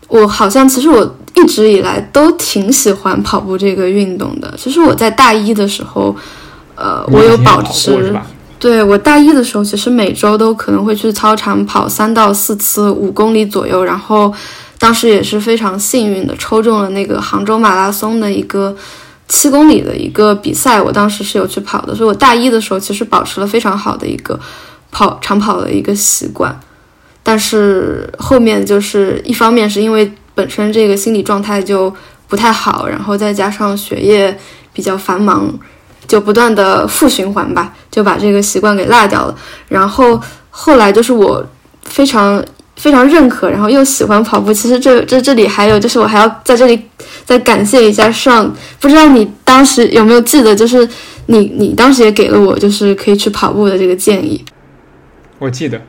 [0.09, 4.53] 我好像其实我一直以来都挺喜欢跑步这个运动的。
[4.55, 6.15] 其实我在大一的时候，
[6.75, 8.15] 呃，我有保持，
[8.59, 13.83] 对我大一的时候，其实每周都可能会去操场跑三到四次，五公里左右。
[13.83, 14.31] 然后
[14.77, 18.75] 当时也是非常幸运的抽中了那个杭州马拉松的一个。
[19.27, 24.39] 七公里的一个比赛，我当时是有去跑的，所以我大一的时候其实保持了非常好的一个
[24.91, 26.57] 跑长跑的一个习惯。
[27.23, 31.93] 但是后面就是一方面是因为本身这个心理状态就
[32.27, 34.37] 不太好，然后再加上学业
[34.71, 35.53] 比较繁忙，
[36.07, 39.35] 就不断的负循环吧，就把这个习惯给落掉了。
[39.67, 41.45] 然后后来就是我
[41.83, 42.43] 非常。
[42.77, 44.53] 非常认可，然后又喜欢跑步。
[44.53, 46.79] 其实这这这里还有，就是我还要在这里
[47.25, 48.55] 再感谢一下上。
[48.79, 50.87] 不知道你当时有没有记得，就是
[51.25, 54.45] 你你当时也给了我就是可以去跑步的这个建议。
[55.39, 55.81] 我记得。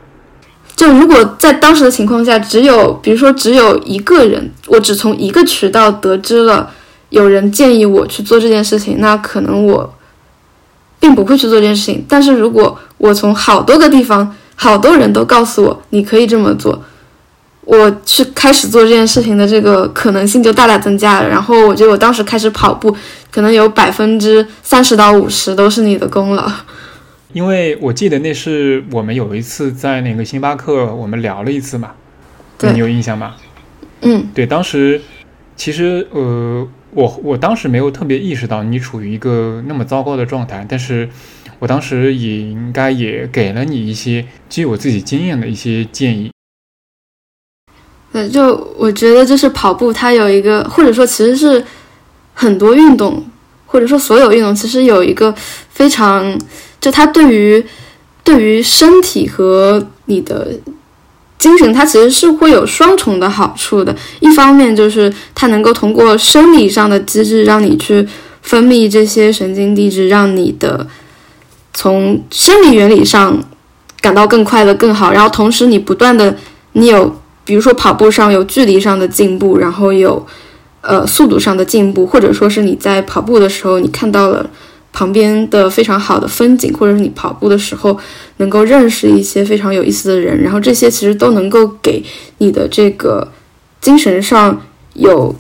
[0.75, 6.71] 就如果在当时的情况下，只有比如说只有一个人，我只从一个渠道得知了
[7.11, 9.95] 有人建议我去做这件事情，那可能我
[10.99, 12.05] 并不会去做这件事情。
[12.09, 14.35] 但是如果我从好多个地方。
[14.61, 16.83] 好多人都告诉我你可以这么做，
[17.61, 21.29] 我去开始做这件事情的这个可能性就大大增加了。
[21.29, 22.95] 然后我觉得我当时开始跑步，
[23.31, 26.51] 可能有百分之三十到五十都是你的功劳。
[27.33, 31.93] 因为我记得那是我们有一次在那个星巴克，我们聊了一次嘛，
[32.59, 33.37] 对你有印象吗？
[34.01, 35.01] 嗯，对，当时
[35.55, 41.09] 其实呃，我我当时没有特别意识到你处于一个那么糟糕的状态，但是。
[41.59, 46.31] 我当时也应该也给了你一些基于我自己经验的一些建议。
[48.13, 51.63] 对，就我觉得就是跑步，它有一个，或者说其实是
[52.33, 53.23] 很多运动，
[53.67, 55.35] 或者说所有运动，其实有一个
[55.69, 56.39] 非常，
[56.81, 57.65] 就它对于
[58.25, 60.59] 对于身体和你的
[61.39, 63.95] 精神，它其实是会有双重的好处的。
[64.21, 68.09] 一方面就是它能够通过生理上的机制让你去
[68.41, 70.87] 分泌这些神经递质，让你的
[71.81, 73.39] 从生理原理上
[74.01, 76.37] 感到更快乐、更好，然后同时你不断的，
[76.73, 80.27] 你有比如说跑步上有距离上的进步，然后有
[80.81, 84.51] 呃速度上的进步，或者说是你在跑步的时候你看到了
[84.93, 87.97] 旁边的非常好的风景，或者是你跑步的时候
[88.39, 92.05] 能够认识一些非常有意思的人，然后这些其实都能够给
[92.39, 93.31] 你的这个
[93.81, 94.61] 精神上
[94.95, 95.33] 有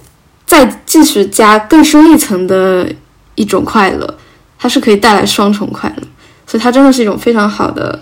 [0.46, 2.86] 再继续加更深一层的
[3.34, 4.16] 一种快乐，
[4.56, 6.06] 它是可以带来双重快乐。
[6.48, 7.92] 所以它真的是一种非常好的，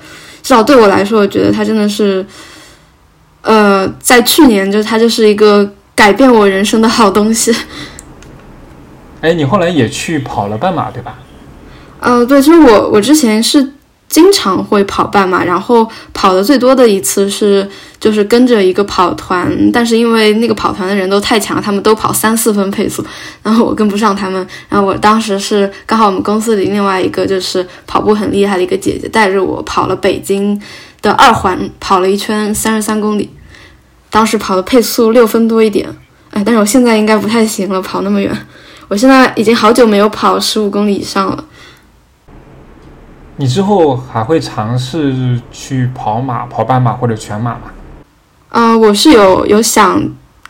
[0.43, 2.25] 至少对我来说，我觉得它真的是，
[3.43, 7.55] 呃，在去年就它就是一个改变我人生的好东西。
[9.21, 11.19] 哎，你后来也去跑了半马，对吧？
[12.01, 13.73] 呃，对，就是我，我之前是。
[14.17, 17.69] 经常会跑半马，然后跑的最多的一次是
[18.01, 23.05] 就是跟着一个跑团，但是因为那个跑团的人都太强，他们都跑三四分配速，
[23.43, 24.49] 然后我跟不上他们。
[24.71, 30.59] 然后我当时是刚好我们公司里另外一个就是跑步很厉害的一个姐姐带着我跑了北京
[31.03, 33.29] 的二环，跑了一圈三十三公里，
[34.09, 35.87] 当时跑的配速六分多一点，
[36.31, 38.35] 哎，但是我现在应该不太行了，跑那么远，
[38.89, 41.45] 我现在已经好久没有跑十五公里以上了。
[43.39, 47.63] 你之后还会尝试去跑马、跑半马或者全马吗？
[48.49, 50.03] 嗯，我是有有想，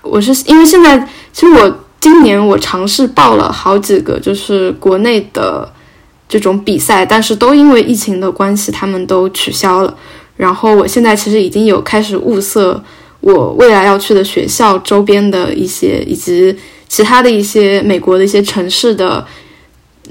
[0.02, 0.96] 我是因为现在
[1.32, 5.68] 其实我今年我尝试报了好几个就是国内的
[6.28, 9.92] 这种比赛，但是都因为疫情的关系，他们都取消了。
[10.36, 12.80] 然后我现在其实已经有开始物色
[13.20, 16.56] 我未来要去的学校周边的一些以及
[16.86, 19.26] 其他的一些美国的一些城市的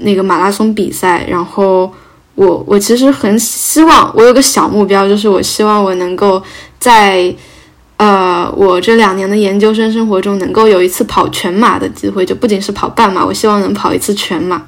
[0.00, 1.90] 那个马拉松比赛，然后。
[2.36, 6.40] 我我其实很希望，我有个小目标，就是我希望我能够
[6.78, 7.34] 在
[7.96, 14.62] 呃，我这两年的研究生生活中能够有一次跑全马的机会，就不仅是跑半马，我希望能跑一次全马，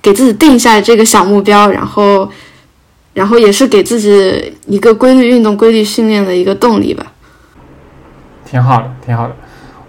[0.00, 2.26] 给自己定下这个小目标，然后，
[3.12, 7.12] 然后也是给自己一个规律运动、规律训练的一个动力吧。
[8.46, 9.36] 挺好的，挺好的。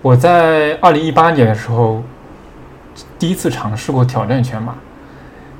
[0.01, 2.03] 我在二零一八年的时候
[3.17, 4.75] 第一次尝试过挑战全马，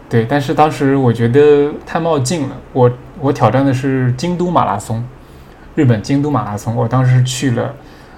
[0.10, 2.56] 对，但是当时我觉得太冒进了。
[2.74, 5.04] 我我挑战的是京都马拉松，
[5.76, 6.76] 日本京都马拉松。
[6.76, 7.74] 我当时去了，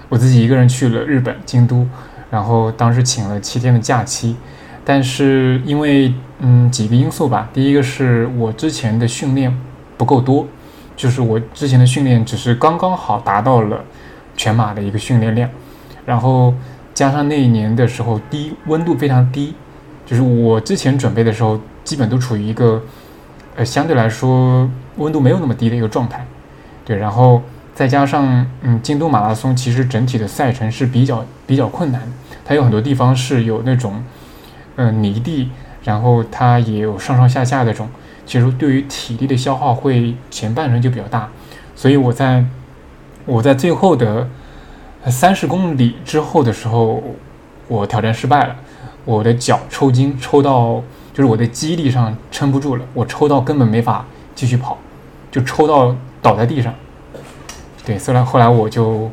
[0.09, 1.87] 我自己一个人去了日本京都，
[2.29, 4.35] 然后当时请了七天的假期，
[4.83, 9.57] 但是因为嗯几个因素吧，第一个是我之前的训练
[9.97, 10.47] 不够多，
[10.95, 13.83] 就是我之前的训练只是刚刚好达到了。
[14.39, 15.49] 全马的一个训练量，
[16.05, 16.53] 然后
[16.93, 19.55] 加上那一年的时候低温度非常低，
[20.05, 22.83] 就是我之前准备的时候基本都处于一个
[23.55, 26.25] 呃相对来说温度没有那么低的一个状态，
[26.83, 27.41] 对，然后
[27.73, 32.01] 再加上嗯京都马拉松其实整体的赛程是比较比较困难，
[32.43, 34.03] 它有很多地方是有那种
[34.75, 35.49] 嗯泥地，
[35.85, 37.87] 然后它也有上上下下那种，
[38.25, 41.29] 其实对于体力的消耗会前半程就比较大，
[41.75, 42.43] 所以我在。
[43.29, 44.25] 我在最后的
[45.07, 47.03] 三十公里之后的时候，
[47.67, 48.55] 我挑战失败了，
[49.03, 50.81] 我的脚抽筋，抽到
[51.17, 54.05] 就是我的肌力上撑不住了，我抽到根本没法
[54.35, 54.77] 继续跑，
[55.31, 56.71] 就抽到倒在地上。
[57.83, 59.09] 对，虽然后来我就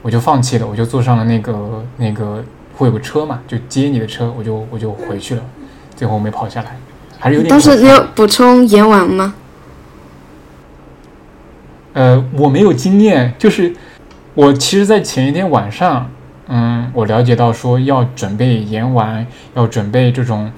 [0.00, 2.42] 我就放弃了，我就坐上了那个那个
[2.74, 5.42] 会有个车嘛，就接你的车，我就我就回去了，
[5.94, 6.74] 最后没跑下来，
[7.18, 7.50] 还是有点。
[7.50, 9.34] 当时你有补充盐丸吗？
[11.92, 13.74] 呃，我没有经验，就是
[14.32, 16.10] 我其实，在前一天晚上，
[16.48, 20.50] 嗯，我了解到说要准备盐丸，要准备这种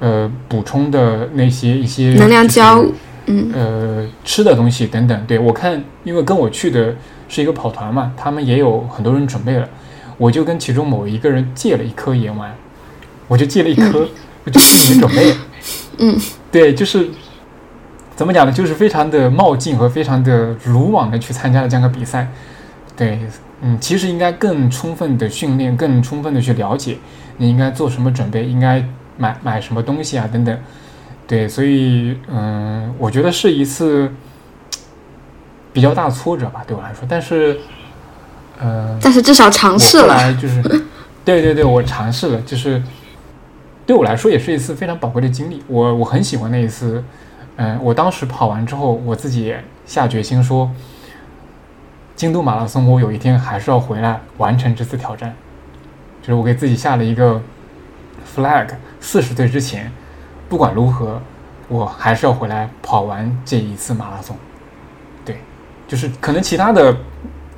[0.00, 2.84] 呃补充的那些一些能量胶，
[3.26, 5.24] 嗯，呃，吃的东西等等。
[5.28, 6.96] 对我看，因为跟我去的
[7.28, 9.68] 是一个跑团嘛，他们也有很多人准备了，
[10.18, 12.52] 我就跟其中某一个人借了一颗盐丸，
[13.28, 14.08] 我就借了一颗，
[14.44, 15.32] 我就自己准备，
[15.98, 16.18] 嗯，
[16.50, 17.08] 对，就是。
[18.16, 18.52] 怎么讲呢？
[18.52, 22.30] 就是非常的冒进和非常的鲁莽的去参加了这样个比赛，
[22.94, 23.18] 对，
[23.62, 26.98] 嗯，其实应该更充分的训练，更充分的去了解，
[27.38, 28.86] 你应该做什么准备，应该
[29.20, 30.58] 买买什么东西啊，等等，
[31.26, 34.10] 对，所以，嗯，我觉得是一次
[35.72, 37.60] 比较大挫折吧，对我来说，但是，
[38.58, 40.62] 呃，但是至少尝试了，后来就是，
[41.22, 42.82] 对对对，我尝试了，就是
[43.84, 47.04] 对我来说也是一次非常宝贵的经历，我我很喜欢那一次。
[47.56, 49.54] 嗯，我当时跑完之后，我自己
[49.84, 50.70] 下决心说，
[52.16, 55.34] 京都马拉松，我有一天还是要回来完成这次挑战。
[56.22, 57.42] 就是我给自己下了一个
[58.34, 58.68] flag，
[59.00, 59.90] 四十岁之前，
[60.48, 61.20] 不管如何，
[61.68, 64.36] 我还是要回来跑完这一次马拉松。
[65.24, 65.38] 对，
[65.88, 66.96] 就是可能其他的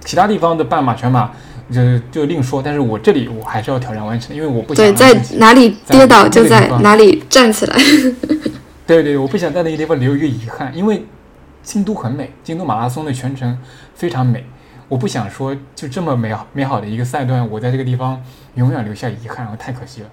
[0.04, 1.30] 其他地方的半马、全马
[1.70, 7.76] 就就另说，但是我这里我还是要挑战完成，因为我不想对在哪里跌倒就在哪里站起来。
[8.86, 11.06] 对对，我不想在那个地方留一个遗憾，因为
[11.62, 13.56] 京都很美，京都马拉松的全程
[13.94, 14.44] 非常美，
[14.88, 18.20] 我不想说就这么美好美好的一个赛段，我在这个地方
[18.54, 20.08] 永远留下遗憾，太可惜了。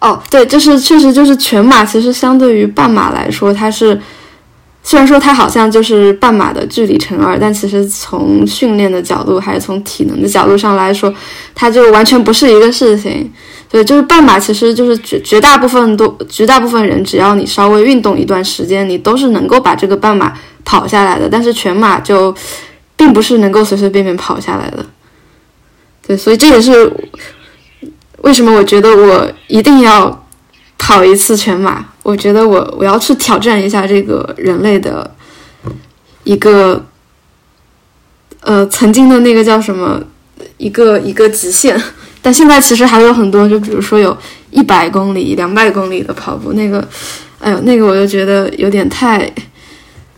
[0.00, 4.00] 哦，对，就是确实就是全马，其实相对于半马来说，它是
[4.82, 11.12] 虽然说它好像就是半马的距离乘二，但其实从训练的角度还是从体能的角度上来说，
[11.54, 13.30] 它就完全不是一个事情。
[13.68, 20.32] 对，就是半马，其实就是绝绝大部分都绝大部分人，只要你稍微运动一段时间，你都是能够把这个半马
[20.64, 21.28] 跑下来的。
[21.28, 22.34] 但是全马就
[22.96, 24.86] 并不是能够随随便便跑下来的。
[26.06, 26.90] 对，所以这也是
[28.22, 30.26] 为什么我觉得我一定要
[30.76, 31.84] 跑一次全马。
[32.02, 35.14] 我觉得我我要去挑战一下这个人类的
[36.24, 36.84] 一个
[38.40, 40.02] 呃曾经的那个叫什么
[40.56, 41.80] 一个一个极限。
[42.20, 44.16] 但现在其实还有很多，就比如说有
[44.50, 46.86] 一百公里、两百公里的跑步，那个，
[47.38, 49.30] 哎呦，那个我就觉得有点太，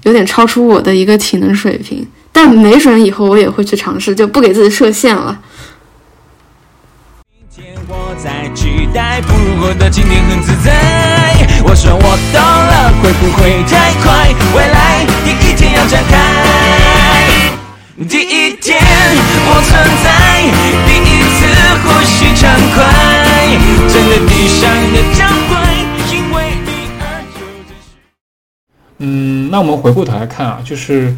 [0.05, 2.07] 有点超出我的一个体能水平。
[2.33, 5.39] 但没准以后我也会去尝试，就不给自己设限了。
[7.93, 10.71] 我在期待，不过的今天很自在。
[11.65, 14.31] 我说我懂了，会不会太快？
[14.55, 16.15] 未来第一天要展开，
[18.09, 19.75] 第一天我存
[20.05, 20.09] 在，
[20.87, 21.51] 第一次。
[21.83, 22.79] 呼吸畅快，
[23.89, 25.51] 真的地上的将会
[26.15, 26.71] 因为你
[27.01, 27.03] 而
[27.41, 27.43] 有
[28.99, 31.17] 嗯，那我们回过头来看啊，就是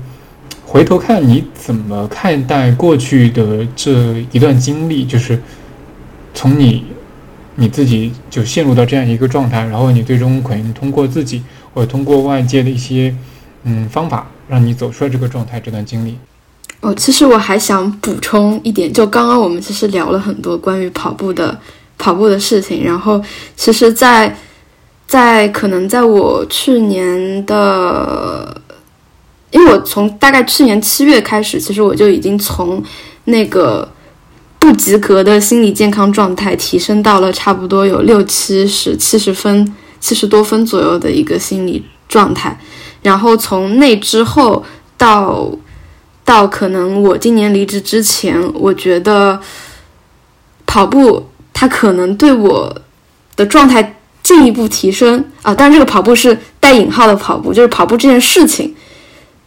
[0.64, 5.42] 回头看你怎么看待过去的这一段经历，就是
[6.34, 6.86] 从你
[7.56, 11.42] 你自己就陷入到这样一个状态，然后你最终可能通过自己
[11.74, 13.14] 或者通过外界的一些
[13.64, 16.16] 嗯方法，让你走出来这个状态，这段经历。
[16.80, 21.56] 哦，其实我还想补充一点，就刚刚我们其实聊了很多关于跑步的
[21.96, 23.22] 跑步的事情，然后
[23.54, 24.36] 其实，在
[25.06, 28.60] 在可能在我去年的，
[29.52, 32.82] 因为我从大概去年七月开始，其实我就已经从
[33.26, 33.88] 那个
[34.62, 42.56] 不及格的心理健康状态提升到了差不多有六七十、七十分、七十多分左右的一个心理状态，
[43.02, 44.64] 然后从那之后
[44.96, 45.50] 到。
[46.24, 49.40] 到可能我今年离职之前，我觉得
[50.64, 52.80] 跑步它可能对我
[53.34, 58.72] 的状态进一步提升啊，当然这个跑步是带引号的跑步，就是跑步这件事情，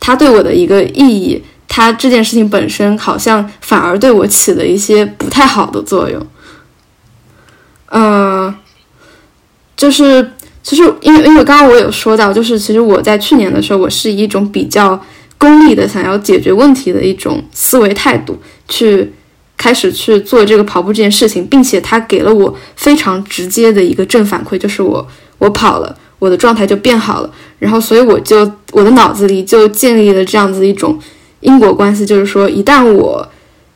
[0.01, 6.27] 它对我的一个意义，它这件事情本身好像反而对我起了一些不太好的作用。
[7.91, 8.53] 嗯，
[9.75, 10.31] 就是
[10.63, 15.01] 其实因为因为刚刚我有说到，就是其实我在去年的时候，我是一种比较。
[15.37, 18.39] 功利的想要解决问题的一种思维态度，
[18.69, 19.11] 去
[19.57, 25.05] 开始去做这个跑步这件事情，并且他给了我非常直接的一个正反馈，就是我
[25.37, 27.29] 我跑了，我的状态就变好了。
[27.59, 30.97] 然后，所以我就我的脑子里就建立了这样子一种
[31.45, 33.25] 因果关系，就是说，一旦我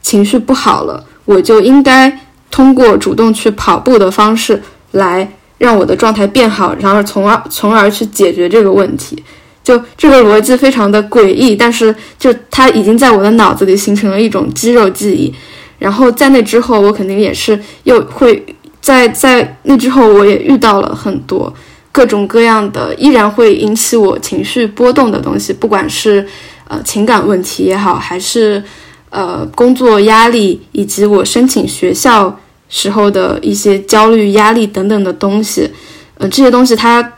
[0.02, 2.20] 情绪不好了，我就应该
[2.52, 4.62] 通过主动去跑步的方式
[4.92, 9.24] 来让我的状态变好，然后从而从而去解决这个问题。
[9.62, 15.32] 就这个逻辑非常的诡异，但是就它已经在我的脑子里形成了一种肌肉记忆。
[15.78, 18.44] 然后在那之后，我肯定也是又会
[18.82, 21.54] 在在那之后，我也遇到了很多
[21.92, 26.26] 各种各样的依然会引起我情绪波动的东西，不管是
[26.70, 28.64] 呃情感问题也好，还是
[29.10, 32.40] 呃工作压力，以及我申请学校
[32.70, 35.70] 时候的一些焦虑、压力等等的东西。
[36.18, 37.14] 呃，这些东西它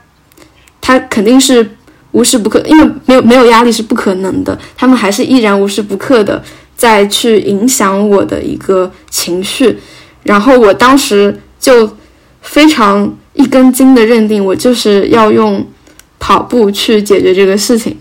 [0.82, 1.78] 它肯定是。
[2.14, 6.44] 无时不刻，因为没有没有压力是不可能的，他们还是依然无时不刻的
[6.76, 9.80] 在去影响我的一个情绪，
[10.24, 11.90] 然后我当时就
[12.42, 15.66] 非常一根筋的认定，我就是要用
[16.20, 17.96] 跑步去解决这个事情。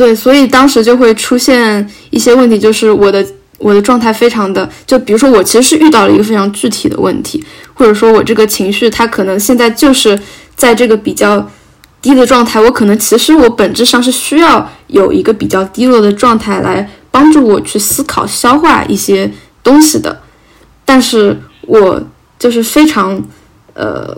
[0.00, 3.22] 对，所以当时就会出现一些问题，就是我的
[3.58, 7.44] 我的状态非常的，就比如说我其实是遇到了一个非常具体的问题，
[7.74, 10.18] 或者说我这个情绪它可能现在就是。
[10.56, 11.48] 在这个比较
[12.02, 19.32] 低的状态，我可能其实我本质上是需要有一个比较低落的状态来帮助我去思考、消化一些
[19.62, 20.20] 东西的。
[20.84, 22.02] 但是我
[22.38, 23.18] 就是非常
[23.72, 24.14] 呃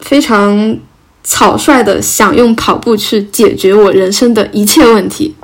[0.00, 0.76] 非常
[1.22, 5.34] 草率的想用跑步去解决我人生的一切问题。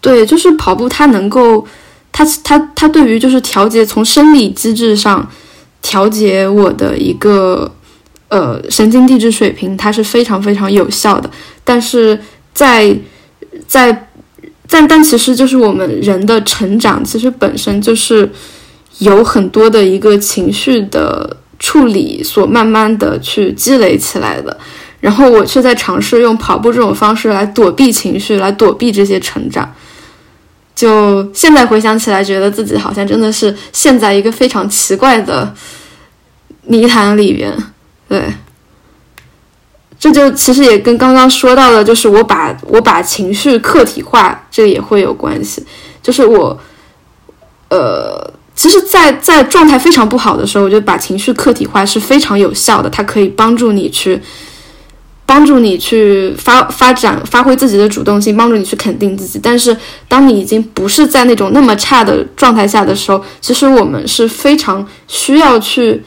[0.00, 1.66] 对，就是跑步，它能够，
[2.12, 5.30] 它它它对于就是调节从生理机制上。
[5.82, 7.72] 调节我的一个
[8.28, 11.30] 呃神经递质水平，它是非常非常有效的。
[11.62, 12.18] 但是
[12.52, 12.98] 在
[13.68, 14.08] 在
[14.68, 18.28] 但但其实就是我们人的成长，其实本身就是
[18.98, 24.56] 有很多的一个情绪的处理所慢慢的去积累起来的。
[24.98, 29.72] 然后我却在尝试用跑步这种方式来躲避情绪，来躲避这些成长。
[30.74, 35.54] 就现在回想起来，觉得自己好像真的是陷在一个非常奇怪的
[36.64, 37.52] 泥潭里边。
[38.08, 38.22] 对，
[39.98, 45.64] 这就其实也跟刚刚说到的，就是我把我把情绪客体化，这个也会有关系。
[46.02, 46.58] 就是我，
[47.68, 54.20] 呃，其实，在在状态非常不好的时候，我觉得把情绪客体化是非常有效的，它可以帮助你去。
[55.28, 59.40] 帮助你去发发展、发挥自己的主动性，帮助你去肯定自己。
[59.42, 59.76] 但是，
[60.06, 66.00] 当你已经不是在那种那么差的状态下的时候，其实我们是非常需要去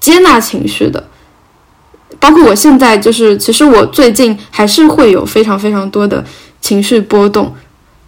[0.00, 1.06] 接纳情绪的。
[2.18, 6.24] 包括我现在，就是其实我最近还是会有非常非常多的
[6.62, 7.54] 情绪波动。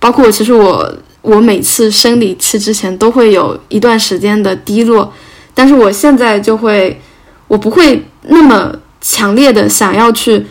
[0.01, 0.91] 包括其实我
[1.25, 5.13] 我每次生理期之前都会有一段时间的低落，
[5.53, 7.01] 但是我现在就会，
[7.49, 10.47] 我不会那么强烈的想要去。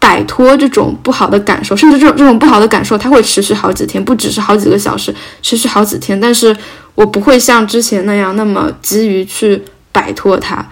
[0.00, 6.20] 摆脱这种不好的感受，甚至这种这种不好的感受，它会持续好几天，不只是好几个小时，持续好几天。
[6.20, 6.54] 但是
[6.94, 9.62] 我不会像之前那样那么急于去
[9.92, 10.62] 摆脱它，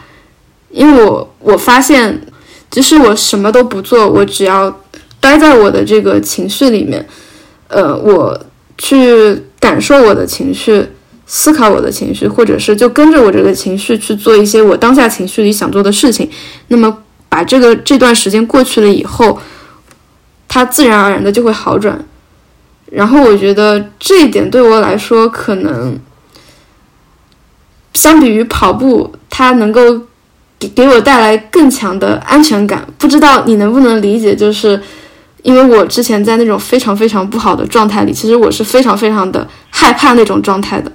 [0.68, 2.20] 因为我我发现，
[2.70, 4.70] 即使我什么都不做，我只要
[5.18, 7.02] 待在我的这个情绪里面，
[7.68, 8.38] 呃，我
[8.82, 10.84] 去感受我的情绪，
[11.26, 16.28] 思考我的情绪，或者是就跟着我这个情绪去做一些我当下情绪里想做的事情，
[16.68, 16.98] 那么。
[17.32, 19.40] 把这个这段时间过去了以后，
[20.46, 21.98] 它自然而然的就会好转。
[22.90, 25.98] 然后我觉得这一点对我来说，可能
[27.94, 29.98] 相比于跑步，它能够
[30.58, 32.86] 给给我带来更强的安全感。
[32.98, 34.36] 不知道你能不能理解？
[34.36, 34.78] 就是
[35.42, 40.90] 因为我之前在那种非常非常不好的状态里，其实我是非常非常的害怕那种状态的，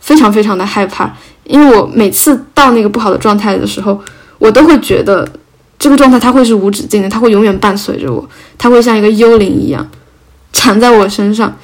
[0.00, 1.14] 非常非常的害怕。
[1.44, 4.00] 因为我每次到那个不好的状态的时候，
[4.38, 5.30] 我都会觉得
[5.78, 8.26] 这个状态它会是无止境的，它会永远伴随着我，
[8.56, 9.86] 它会像一个幽灵一样
[10.54, 11.54] 缠在我身上，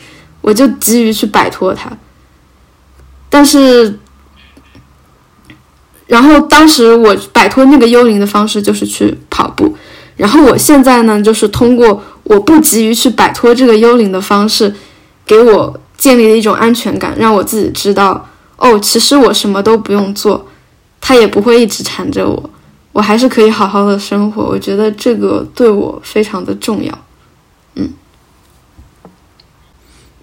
[0.43, 1.91] 我就急于去摆脱它。
[3.31, 3.99] 但是，
[6.07, 9.75] 然后当时我摆脱那个幽灵的方式就是去跑步。
[10.21, 14.71] 然后我现在呢，就是通过我不急于去摆脱这个幽灵的方式，
[15.25, 20.47] 给我建立了一种安全感，让我自己知道，哦，其实我什么都不用做，
[21.01, 22.51] 他也不会一直缠着我，
[22.93, 24.43] 我还是可以好好的生活。
[24.43, 26.99] 我觉得这个对我非常的重要。
[27.77, 27.91] 嗯，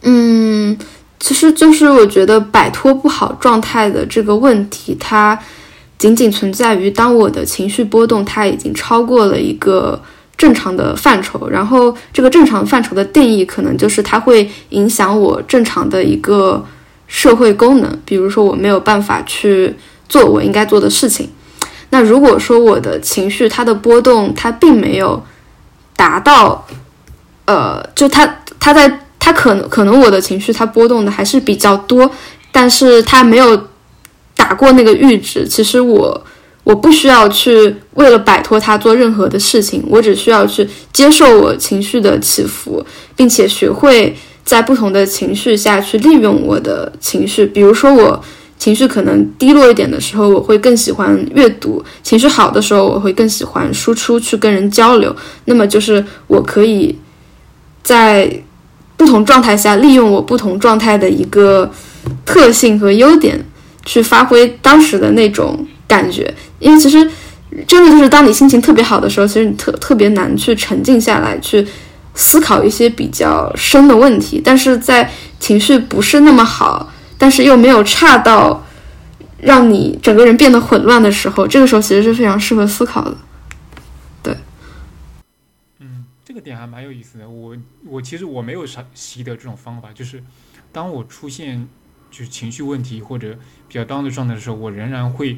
[0.03, 0.77] 嗯，
[1.19, 5.39] 其实就是我觉得摆脱不好状态的这个问题，它。
[5.97, 9.99] 仅仅存在于当我的情绪波动它已经超过了一个
[10.37, 16.63] 正常的范畴，然后这个正常范畴的定义可能就是它会影响我正常的一个
[17.07, 19.73] 社会功能，比如说我没有办法去
[20.07, 21.27] 做我应该做的事情。
[21.89, 25.23] 那如果说我的情绪它的波动它并没有
[25.95, 26.67] 达到，
[27.45, 32.11] 呃，就它它在它可能可能我的情绪它波动的还是比较多，
[32.51, 33.67] 但是它没有。
[34.37, 36.25] 打过那个阈值，其实我
[36.63, 42.85] 我不需要去为了摆脱它做任何的事情，我只需要去接受我情绪的起伏，
[43.15, 44.15] 并且学会
[44.45, 47.45] 在不同的情绪下去利用我的情绪。
[47.45, 48.23] 比如说，我
[48.57, 55.15] 情绪可能低落一点的时候，我会更喜欢阅读；情绪好的时候，我会更喜欢输出去跟人交流。
[55.45, 56.97] 那么，就是我可以
[57.83, 58.41] 在
[58.95, 61.69] 不同状态下利用我不同状态的一个
[62.25, 63.45] 特性和优点。
[63.87, 67.09] 去发挥当时的那种感觉，因为其实
[67.65, 71.65] 真的就是当你心情特别好的时候，其实你特特别难去沉静下来，去
[72.13, 74.41] 思考一些比较深的问题。
[74.43, 75.09] 但是在
[75.39, 78.61] 情绪不是那么好，但是又没有差到
[79.39, 83.15] 让你整个人变得混乱的时候，这个时候其实是非常适合思考的。
[84.21, 84.35] 对，
[85.79, 87.29] 嗯，这个点还蛮有意思的。
[87.29, 90.21] 我我其实我没有啥习得这种方法，就是
[90.73, 91.65] 当我出现。
[92.17, 93.37] 就是情绪问题或者
[93.67, 95.37] 比较 down 的状态的时候，我仍然会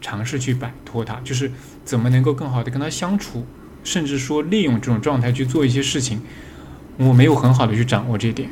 [0.00, 1.52] 尝试去摆脱它，就是
[1.84, 3.44] 怎么能够更好的跟他相处，
[3.84, 6.22] 甚至说利用这种状态去做一些事情。
[6.96, 8.48] 我没有很好的去掌握这一点，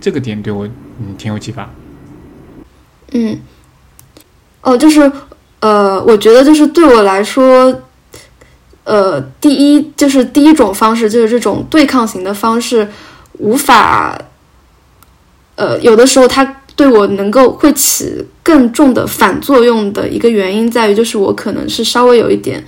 [0.00, 0.66] 这个点对我
[0.98, 1.70] 嗯挺有启发。
[3.12, 3.38] 嗯，
[4.62, 5.12] 哦，就是
[5.60, 7.82] 呃，我觉得就是对我来说，
[8.82, 12.88] 呃，第一就是第一种方式就是这种对抗型的方式，
[13.34, 14.20] 无法，
[15.54, 16.56] 呃，有的时候它。
[16.76, 22.62] 对我能够会起更重的反作用的一个原因在于，就是我可能是稍微有一点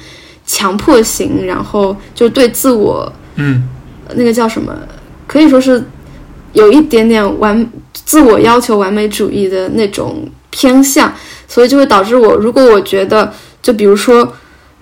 [0.46, 3.68] 强迫型，然后就对自我，嗯，
[4.14, 4.72] 那个叫什么，
[5.26, 5.82] 可以说是
[6.52, 11.12] 有一点点完自我要求完美主义的那种偏向，
[11.48, 14.32] 所以就会导致我，如果我觉得，就比如说，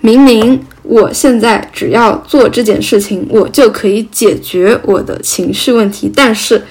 [0.02, 6.62] 明明我现在只要做这件事情，我就可以解决我的情绪问题，但是。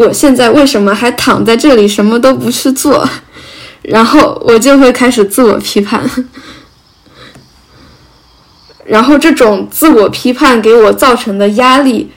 [0.00, 3.06] 我现在为什么还躺在这里什么都不去做？
[3.82, 6.02] 然后我就会开始自我批判，
[8.86, 12.10] 然后这种自我批判给我造成的压力，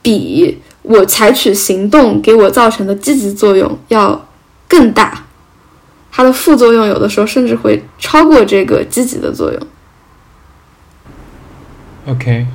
[0.00, 4.26] 比我采取行动给我造成的积极作用要
[4.66, 5.26] 更大，
[6.10, 9.60] 它的副作用有的时候甚至会超过这个积极的作用。
[12.06, 12.46] OK。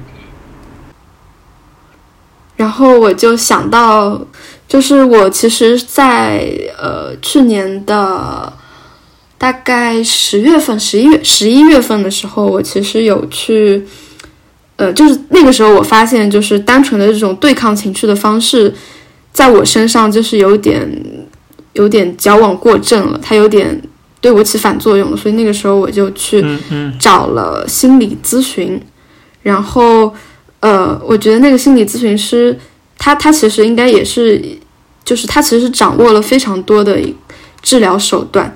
[2.55, 4.25] 然后我就想到。
[4.67, 6.43] 就是我其实，在
[6.77, 8.51] 呃去年的
[9.37, 13.85] 大概十月份、十一月、十一月份的时候，我其实有去，
[14.77, 18.73] 呃，就是那个时候我发现，就是单纯的这种对抗情绪的方式，
[19.31, 20.89] 在我身上就是有点
[21.73, 23.79] 有点矫枉过正了，它有点
[24.19, 26.43] 对我起反作用了，所以那个时候我就去
[26.99, 28.81] 找了心理咨询，
[29.43, 30.11] 然后
[30.59, 32.59] 呃，我觉得那个心理咨询师。
[33.05, 34.43] 他他其实应该也是，
[35.03, 36.99] 就是他其实掌握了非常多的
[37.61, 38.51] 治疗手段，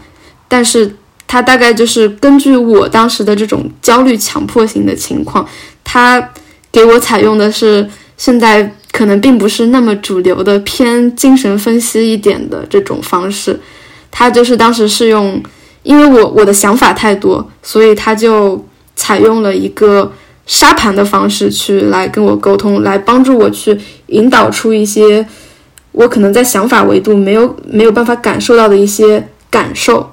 [0.47, 0.95] 但是
[1.27, 5.47] 他大概就是根据我当时的这种焦虑强迫型的情况，
[5.83, 6.31] 他
[6.71, 7.87] 给我采用的是
[8.17, 13.59] 现在可能并不是那么主流的偏精神分析一点的这种方式，
[14.09, 15.39] 他就是当时是用，
[15.83, 20.11] 因为我我的想法太多，所以他就采用了一个。
[20.49, 25.23] 沙盘的方式去来跟我沟通，来帮助我去引导出一些
[25.91, 30.11] 我可能在想法维度没有没有办法感受到的一些感受。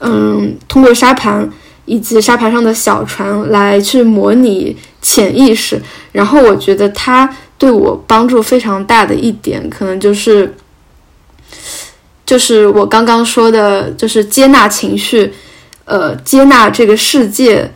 [0.00, 1.46] 嗯，通过沙盘
[1.84, 5.78] 以及沙盘上的小船来去模拟潜意识。
[6.12, 7.28] 然后我觉得它
[7.58, 10.54] 对我帮助非常大的一点，可能就是，
[12.24, 15.34] 就是我刚刚说的，就是接纳情绪，
[15.84, 17.70] 呃，接纳这个世界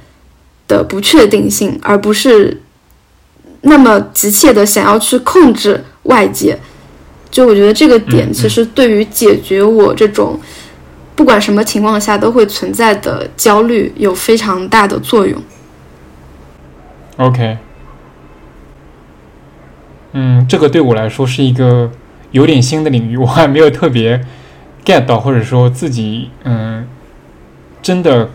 [0.68, 2.62] 的不确定性，而不是
[3.62, 6.56] 那么急切的想要去控制外界。
[7.30, 10.40] 就我觉得这个点，其实对于解决我这种
[11.16, 15.42] 不管什么情况下都会存在的焦虑，有非常大的作用。
[17.16, 17.58] OK，
[20.12, 21.90] 嗯，这个对我来说是一个
[22.30, 24.24] 有点新的领域， 我还没有特别
[24.84, 26.86] get 到，或者说自己嗯
[27.82, 28.30] 真的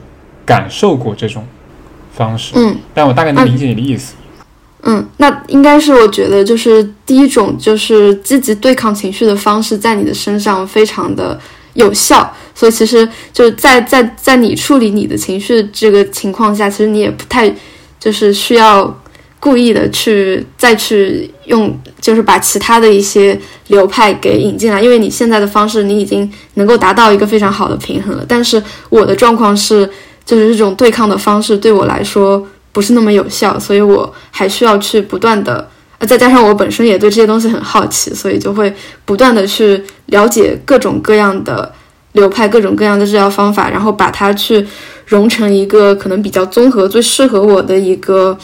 [0.45, 1.47] 感受过这种
[2.13, 2.53] 方式。
[2.55, 4.13] 嗯，但我大概能理解你的意思。
[4.83, 11.39] 嗯，那应该是我觉得就是第一种，就是积极对抗情绪的方式，在你的身上非常的
[11.73, 12.29] 有效。
[12.53, 17.49] 所以其实就是在在在你处理你的情绪这个情况下，其实你也不太
[17.97, 19.01] 就是需要
[19.39, 28.25] 故意的去再去用，就是把其他的一些流派给引进来，因为你现在的方式你已经能够达到一个非常好的平衡了。
[28.27, 29.89] 但是我的状况是，
[30.25, 32.47] 就是这种对抗的方式对我来说。
[32.73, 35.69] 不是那么有效，所以我还需要去不断的，
[35.99, 38.73] 呃，再加上我本身也对这些东西很好奇，所以就会
[39.05, 41.71] 不断的去了解各种各样的
[42.13, 44.65] 流派、各种各样的治疗方法，然后把它去
[45.05, 48.35] 融成一个可能比较综合、最适合我的一个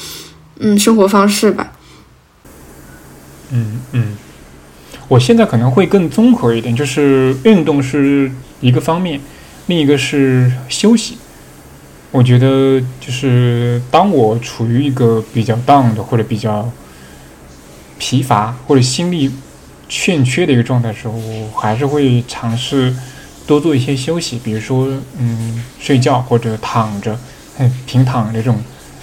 [0.60, 1.72] 嗯生活方式吧。
[3.50, 4.16] 嗯嗯，
[5.08, 9.20] 我现在可能会更综合一点，就是运动是一个方面，
[9.66, 11.18] 另一个是休息。
[12.12, 16.68] 我觉得就是当我处于一个比较 down 的或者比较
[18.00, 19.32] 疲乏或者心力
[19.88, 22.96] 欠缺的一个状态时候，我还是会尝试
[23.46, 24.88] 多做一些休息，比如说
[25.20, 27.16] 嗯睡觉或者躺着，
[27.86, 28.60] 平躺这种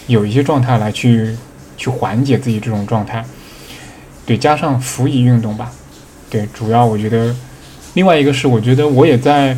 [0.09, 1.37] 有一些状态来去
[1.77, 3.25] 去缓解自己这种状态。
[4.25, 5.71] 对，加上辅以运动吧。
[6.29, 7.33] 对，主要我觉得
[7.95, 9.57] 另外一个是我觉得我也在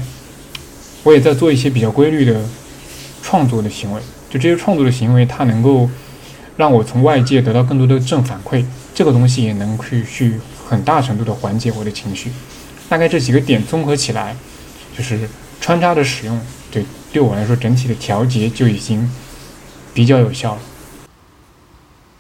[1.03, 2.39] 我也在做一些比较规律的。
[3.29, 4.01] 创作的行为，
[4.31, 5.87] 就这些创作的行为，它能够
[6.57, 8.65] 让我从外界得到更多的正反馈，
[8.95, 12.31] 这个东西也能去去很大程度的缓解我的情绪。
[12.89, 14.35] 大概这几个点综合起来，
[14.97, 15.29] 就是
[15.61, 19.07] 穿插的使用，对对我来说整体的调节就已经
[19.93, 20.61] 比较有效了。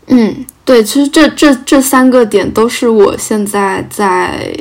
[0.09, 4.54] 嗯，对，其实这这这三个点都是我现在在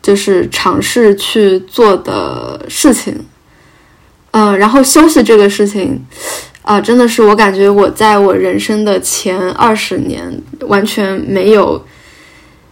[0.00, 3.26] 就是尝试去做的事情。
[4.38, 6.00] 嗯，然后休息这个事情，
[6.62, 10.22] 啊，真的是我感觉我在我人生的前二十年
[10.68, 11.84] 完全没有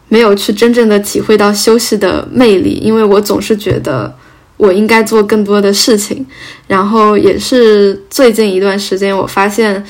[0.08, 4.14] 没有去真正的体会到休息的魅力，因为我总是觉得
[4.56, 6.24] 我应该做更多的事情。
[6.68, 9.84] 然后也是最近一段时间，我发现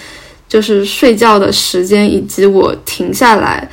[0.49, 3.68] 就是睡觉的时间以及我停下来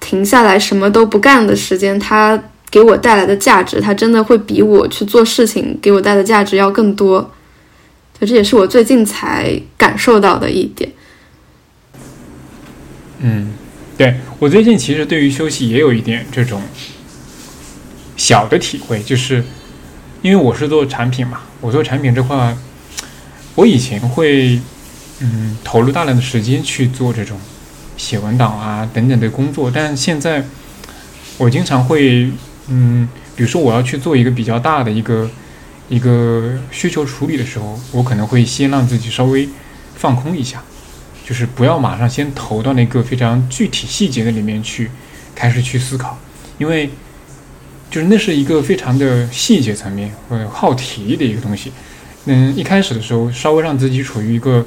[0.00, 2.42] 停下来什么都不干的时间，它。
[2.70, 7.32] 给我带来的价值，它真的会比我去做事情给我带的价值要更多。
[8.20, 10.88] 就这也是我最近才感受到的一点。
[13.18, 13.52] 嗯，
[13.98, 16.62] 对我最近其实对于休息也有一点这种
[18.16, 19.42] 小的体会，就是
[20.22, 22.56] 因为我是做产品嘛，我做产品这块，
[23.56, 24.60] 我以前会
[25.20, 27.36] 嗯投入大量的时间去做这种
[27.96, 30.44] 写文档啊等等的工作，但现在
[31.36, 32.30] 我经常会。
[32.70, 35.28] 嗯，比如说我要去做一个比较大的一个
[35.88, 39.48] 一个需求处理的时候，我可能会先让自己稍微
[39.96, 40.62] 放空一下，
[41.26, 44.88] 就是不要马上先投到那个非常具体细节的里面去
[45.34, 46.16] 开始去思考，
[46.58, 46.88] 因为
[47.90, 51.72] 就是那是一个非常的细节层面或者耗体力的一个东西。
[52.26, 54.64] 嗯，一开始的时候稍微让自己处于一个，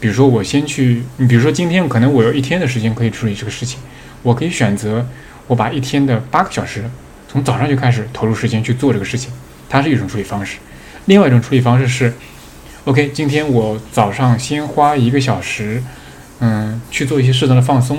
[0.00, 3.78] 比如说我先去，你比如说今天可能我有一天的时间可以处理这个事情，
[4.24, 5.06] 我可以选择
[5.46, 6.82] 我把一天的八个小时。
[7.32, 9.32] 从早上就开始投入时间去做这个事情，
[9.66, 10.58] 它是一种处理方式。
[11.06, 12.12] 另外一种处理方式是
[12.84, 15.82] ，OK，今天我早上先花一个小时，
[16.40, 17.96] 嗯，去做一些适当的放松，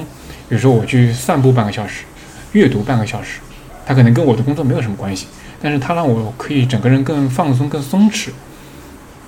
[0.48, 2.04] 比如说我去散步半个小时，
[2.52, 3.40] 阅读半个小时，
[3.88, 5.26] 它可能跟我的工作没有什么关系，
[5.60, 8.30] 但是它让我可以整个人更放松、更松弛。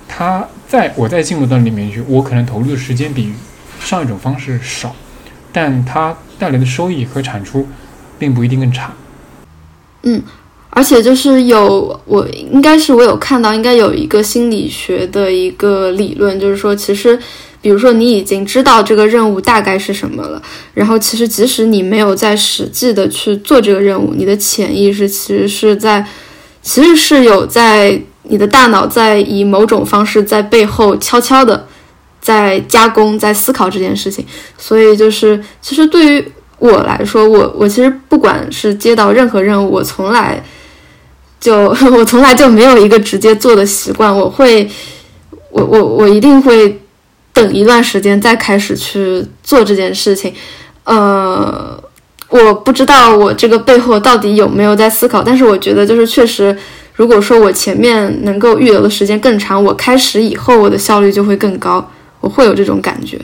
[0.06, 3.32] 它在我再进入到里面去，我可能投入的时间比
[3.80, 4.94] 上一种方式少，
[5.52, 7.68] 但它带来的收益和产出
[8.20, 8.92] 并不一定更差。
[10.08, 10.22] 嗯，
[10.70, 17.18] 而且就是有我应该是我有看到，应该有一个心理学的一个理论，就是说，其实，
[17.60, 20.40] 比如说你已经知道这个任务大概是什么了，
[20.74, 26.06] 然后其实即使你没有在实际的去做这个任务，你的潜意识其实是在，
[26.62, 31.66] 其实是有在你的大脑在以某种方式在背后悄悄的
[32.20, 34.24] 在加工、在思考这件事情。
[34.56, 40.42] 所以就是，其实对于我来说，我我其实不管是接到任何任务，我从来
[41.40, 44.14] 就 我从来就没有一个直接做的习惯。
[44.14, 44.68] 我会，
[45.50, 46.80] 我我我一定会
[47.32, 50.34] 等一段时间再开始去做这件事情。
[50.84, 51.82] 呃。
[52.28, 56.54] 我不知道我这个背后到底有没有在思考，但是我觉得就是确实，
[56.94, 61.88] 如果说我前面能够预留的时间更长，我开始以后我的效率就会更高，
[62.18, 63.16] 我会有这种感觉。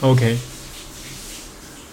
[0.00, 0.36] OK，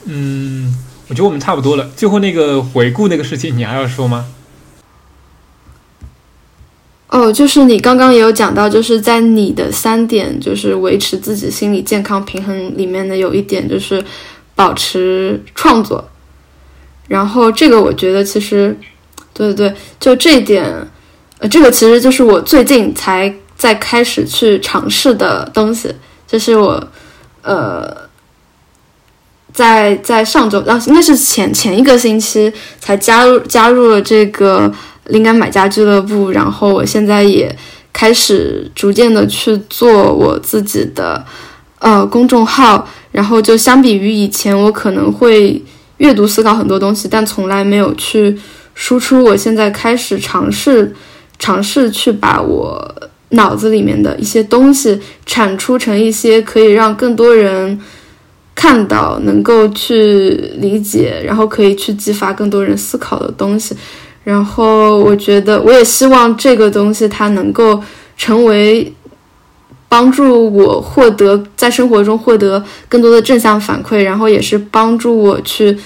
[0.06, 0.76] 嗯，
[1.08, 1.90] 我觉得我们差不多了。
[1.96, 4.26] 最后那个回顾那个事情，你还要说吗？
[7.10, 14.04] 哦，就是你刚刚也有讲到，就是在你的三点，就是维持自己心理健康平衡里面的有一点就是。
[14.58, 16.02] 保持创作，
[17.10, 18.74] 然后这个我觉得其实，
[19.34, 20.64] 对对对，就这一点，
[21.40, 25.94] 呃，这个其实就是我最近才在开始去尝试的东西，
[26.26, 26.82] 就是我，
[27.42, 28.05] 呃，
[29.56, 34.72] 在在上周啊，应该是前前一个星期才加入加入了这个
[35.06, 37.56] 灵感买家俱乐部，然后我现在也
[37.94, 41.26] 开始逐渐的去做我自己的
[41.80, 42.88] 呃公众号。
[43.12, 45.64] 然后就相比于以前，我可能会
[46.00, 48.38] 阅读思考很多东西，但从来没有去
[48.74, 49.24] 输出。
[49.24, 50.94] 我现在开始尝试，
[51.40, 52.94] 尝试去把我
[53.30, 57.80] 脑子里面的一些东西产出成一些可以让更多人
[58.56, 63.76] 看到、能够去理解，然后可以去激发更多人思考的东西。
[64.24, 67.80] 然后我觉得，我也希望这个东西它能够
[68.18, 68.92] 成为。
[69.88, 75.78] 帮助我获得在生活中获得更多的正向反馈，然后也是帮助我去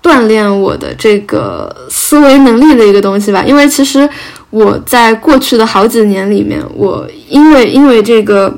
[0.00, 3.44] 锻炼我的这个思维能力的一个东西吧。
[3.44, 4.08] 因为其实
[4.48, 8.56] 我在过去的好几年里面，我因为因为这个，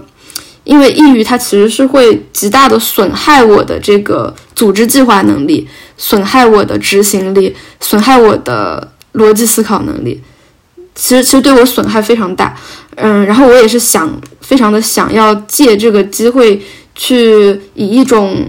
[0.64, 10.20] 因为抑郁，它其实是会极大的损害我的这个组织计划能力，损害我的执行力，损害我的逻辑思考能力。
[10.94, 12.56] 其实其实对我损害非常大。
[12.96, 14.08] 嗯，然后我也是想，
[14.40, 16.62] 非常的想要借这个机会，
[16.94, 18.46] 去以一种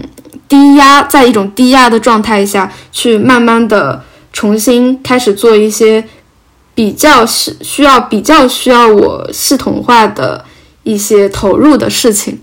[0.48, 4.00] 低压，在一种低压的状态下去，慢慢的
[4.32, 6.02] 重新开始做一些
[6.74, 10.44] 比较是需要比较需要我系统化的
[10.86, 12.38] 一些投入的事情，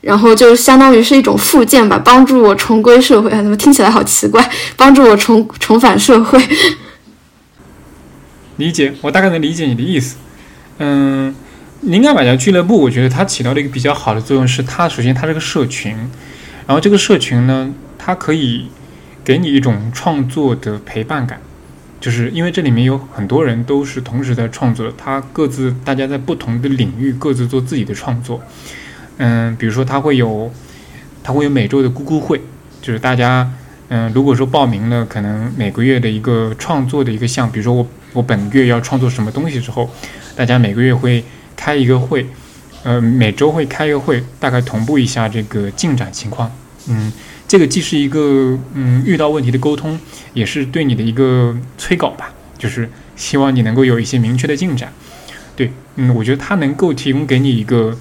[0.00, 3.28] 然后就相当于是一种附件吧，帮助我重归社会。
[3.30, 4.48] 怎么听起来好奇怪？
[4.76, 6.40] 帮助我重重返社会。
[8.58, 10.14] 理解，我大概能理解你的意思。
[10.78, 11.34] 嗯，
[11.80, 15.96] 灵感买家俱乐部，我觉得它起到了一个比较好的作用，是它首先它是个社群，
[16.66, 18.68] 然后这个社群呢，它可以
[19.24, 21.40] 给你一种创作的陪伴感，
[22.04, 28.42] 就是因为这里面有很多人都是同时在创作，他各自大家在不同的领域各自做自己的创作，
[29.16, 30.52] 嗯，比如说他会有，
[31.22, 32.38] 他会有每周的咕咕会，
[32.82, 33.50] 就是大家，
[33.88, 39.88] 嗯，如果说报名了，可能每个月的一个创作的一个项，比如说我我本月要创作什么东西之后。
[40.36, 41.24] 大家每个月会
[41.56, 42.26] 开一个会，
[42.82, 46.50] 呃，每周会开一个会，大概同步一下这个进展情况。
[46.86, 47.10] 嗯，
[47.54, 49.96] 这个既是一个嗯遇到问题的沟通，
[50.32, 54.92] 也是对你的一个催稿吧，就是希望你能够有一些明确的进展。
[55.54, 57.96] 对，嗯，我觉得它能够提供给你一个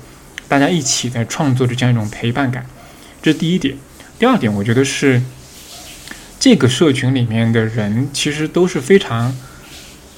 [0.48, 2.66] 大家一起在创作的这样一种陪伴感，
[3.22, 3.76] 这是第一点。
[4.18, 5.22] 第二点，我觉得是
[6.40, 9.38] 这个社群里面的人其实都是非常，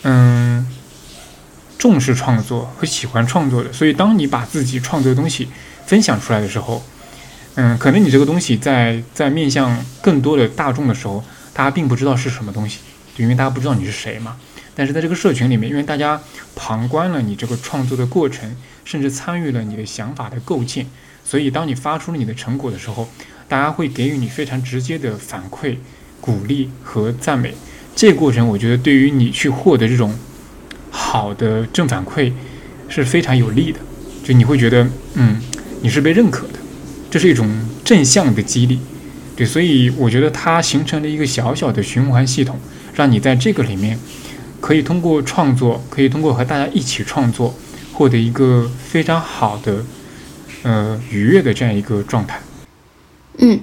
[0.03, 0.65] 嗯。
[1.77, 5.49] 重视创作和喜欢创作的，所以当你把自己创作的东西
[5.85, 6.81] 分享出来的时候，
[7.55, 12.79] 嗯，可能你这个东西在在面向更多的大众的时候，大家并不知道是什么东西，
[13.15, 14.37] 就因为大家不知道你是谁嘛。
[14.75, 16.21] 但是在这个社群里面，因为大家
[16.55, 20.85] 旁观了你这个创作的过程，甚至参与了你的想法的构建，
[21.23, 23.07] 所以当你发出了你的成果的时候，
[23.47, 25.77] 大家会给予你非常直接的反馈、
[26.19, 27.53] 鼓励和赞美。
[27.95, 30.13] 这个过程，我觉得对于你去获得这种。
[30.97, 32.31] 好的正反馈
[32.87, 33.79] 是非常有利的，
[34.23, 35.41] 就你会觉得，嗯，
[35.81, 36.54] 你是被认可的，
[37.09, 37.49] 这是一种
[37.83, 38.79] 正向的激励，
[39.35, 42.59] 对，所以我觉得它形成了一个小小的循环系统，
[42.93, 43.97] 让你在这个里面
[44.59, 47.53] 可以通过创作，可以通过和大家一起创作，
[47.93, 49.77] 获得一个非常好的，
[50.63, 52.41] 呃，愉悦的这样一个状态。
[53.37, 53.59] 嗯，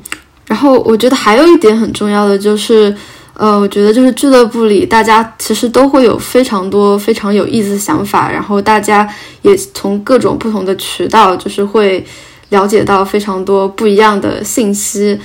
[0.47, 2.97] 然后我觉得还有一点很重要的就是。
[3.35, 9.09] 呃，我觉得就是俱乐部里，大家其实都会有非常多非常有意思的想法，然后大家
[9.41, 12.05] 也从各种不同的渠道，就是会
[12.53, 15.19] 了解到非常多不一样的信息，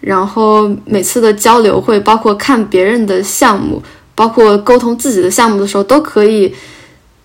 [0.00, 3.82] 然后每次的交流会包括看别人的项目，
[4.14, 6.54] 包括沟通自己的项目的时候，都可以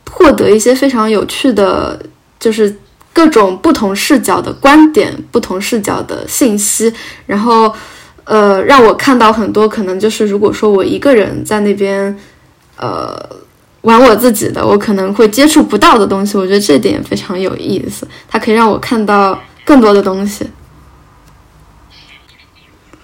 [0.09, 1.99] 获得一些非常有趣的，
[2.39, 2.73] 就是
[3.11, 6.93] 各种不同视角的观点、不同视角的信息，
[7.25, 7.73] 然后
[8.23, 12.17] 呃，让我看到很多可能就是如果说我一个人在那边
[12.77, 13.19] 呃
[13.81, 16.37] 玩我自己的，我可能会接触不到的东西。
[16.37, 20.45] 我觉得这点非常有意思，它可以让我看到更多的东西。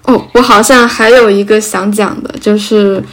[0.04, 3.04] 哦，我好像还有一个想讲的，就是，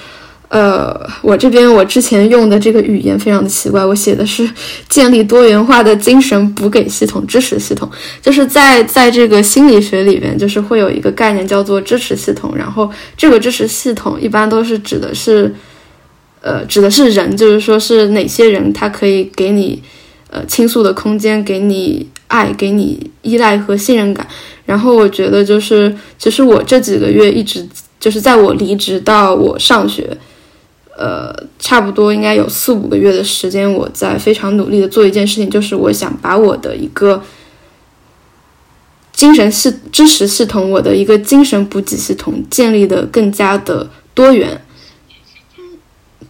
[0.48, 4.46] 呃，我这边我之前用的这个语言非常的奇怪，我写的是
[4.90, 7.90] 建立多元化的精神补给系统、支持系统，
[8.20, 15.54] 就是在在这个心理学里边，就是会有一个概念叫做支持系统，然后这个支持系统一般都是指的是，
[16.42, 19.80] 呃，指的是人，就是说是哪些人他可以给你，
[20.28, 24.26] 呃，倾诉的空间，给你爱，给你依赖和信任感。
[24.66, 27.64] 然后我觉得就是，其实我这几个月一直
[28.00, 30.16] 就是在我离职到我上学，
[30.98, 37.22] 呃，差不多应该有四五个月的时间，我在非常努力的做一件事情，就是我想把我的一个
[39.12, 44.60] 精神系支持系统，我的一个精神补给系统建立的更加的多元。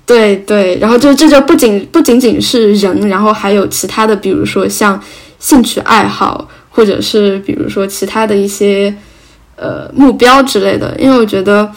[0.07, 5.01] 对对，然后就这就不仅不仅仅是人，然后还有其他的，比如说像
[5.39, 6.49] 兴趣爱好。
[6.75, 8.95] 或者是比如说其他的一些
[9.57, 11.71] 呃目标之类的，因为我觉得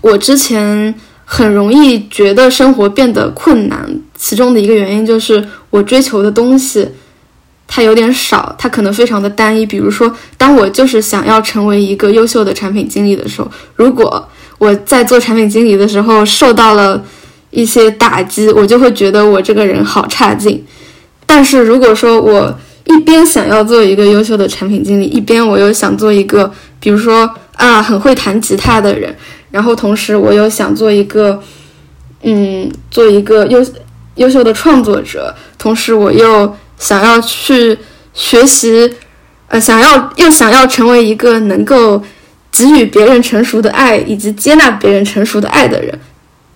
[0.00, 0.94] 我之前
[1.26, 6.88] 很容易觉得生活变得困难，其中的一个原因就是我追求的东西
[7.66, 9.66] 它有点少，它可能非常的单一。
[9.66, 14.26] 比如说，当我就是想要成为一个优秀的产品经理的时候，如果
[14.62, 17.02] 我在做产品经理的时候受到了
[17.50, 20.64] 一些打击，我就会觉得我这个人好差劲。
[21.26, 26.48] 但是如果说我一边想要做一个优秀的产品经理，一边我又想做一个，
[26.78, 29.12] 比如说啊，很会弹吉他的人。
[29.50, 31.42] 然后同时我又想做一个，
[32.22, 33.66] 嗯，做一个优
[34.14, 35.34] 优秀的创作者。
[35.58, 37.76] 同时我又想要去
[38.14, 38.88] 学习，
[39.48, 42.00] 呃，想要又想要成为一个能够
[42.52, 45.98] 给予别人成熟的爱，以及接纳别人成熟的爱的人。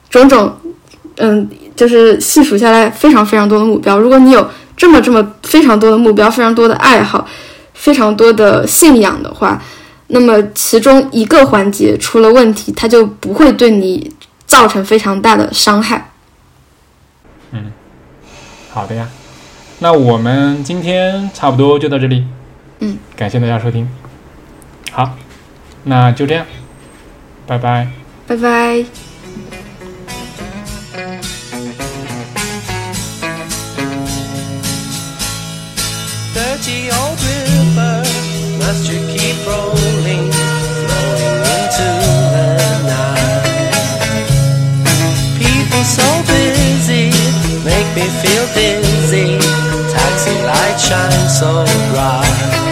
[0.08, 0.56] 种种，
[1.16, 3.98] 嗯，就是细数下来非常非常多的目标。
[3.98, 4.48] 如果你有。
[4.78, 7.26] 这么这么非常多的目标，非常多的爱好，
[7.72, 9.58] 非常多的信仰的话，
[10.08, 14.12] 那么其中一个环节出了问题，它就不会对你
[14.44, 16.10] 造成非常大的伤害。
[17.52, 17.72] 嗯，
[18.70, 19.08] 好的呀，
[19.78, 22.26] 那我们今天差不多就到这里。
[22.80, 23.88] 嗯，感谢大家收听。
[24.92, 25.16] 好，
[25.85, 26.45] 那就这样，
[27.47, 27.87] 拜拜。
[28.27, 28.85] 拜拜。
[36.33, 38.03] dirty old river
[38.59, 41.89] must you keep rolling, flowing into
[42.31, 42.47] the
[42.87, 43.43] night?
[45.37, 47.11] People so busy
[47.65, 49.37] make me feel dizzy.
[49.91, 52.64] Taxi lights shine so bright,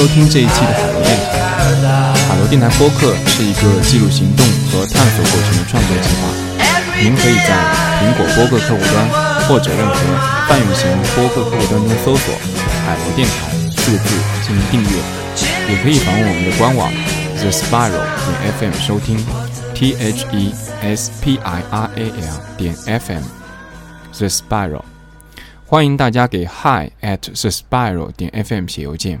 [0.00, 2.14] 收听这一期的海螺电台。
[2.26, 6.32] 海螺电台播客是一个记录行动和探索过程的创作计划。
[7.02, 7.52] 您可以在
[8.00, 9.06] 苹果播客客户端
[9.46, 9.94] 或者任何
[10.48, 12.34] 泛用型播客客户端中搜索
[12.86, 14.88] “海螺电台”四个字进行订阅，
[15.68, 16.90] 也可以访问我们的官网
[17.36, 19.18] the spiral 点 fm 收听
[19.74, 23.22] t h e s p i r a l 点 f m
[24.16, 24.80] the spiral。
[25.66, 29.20] 欢迎大家给 hi at the spiral 点 fm 写邮件，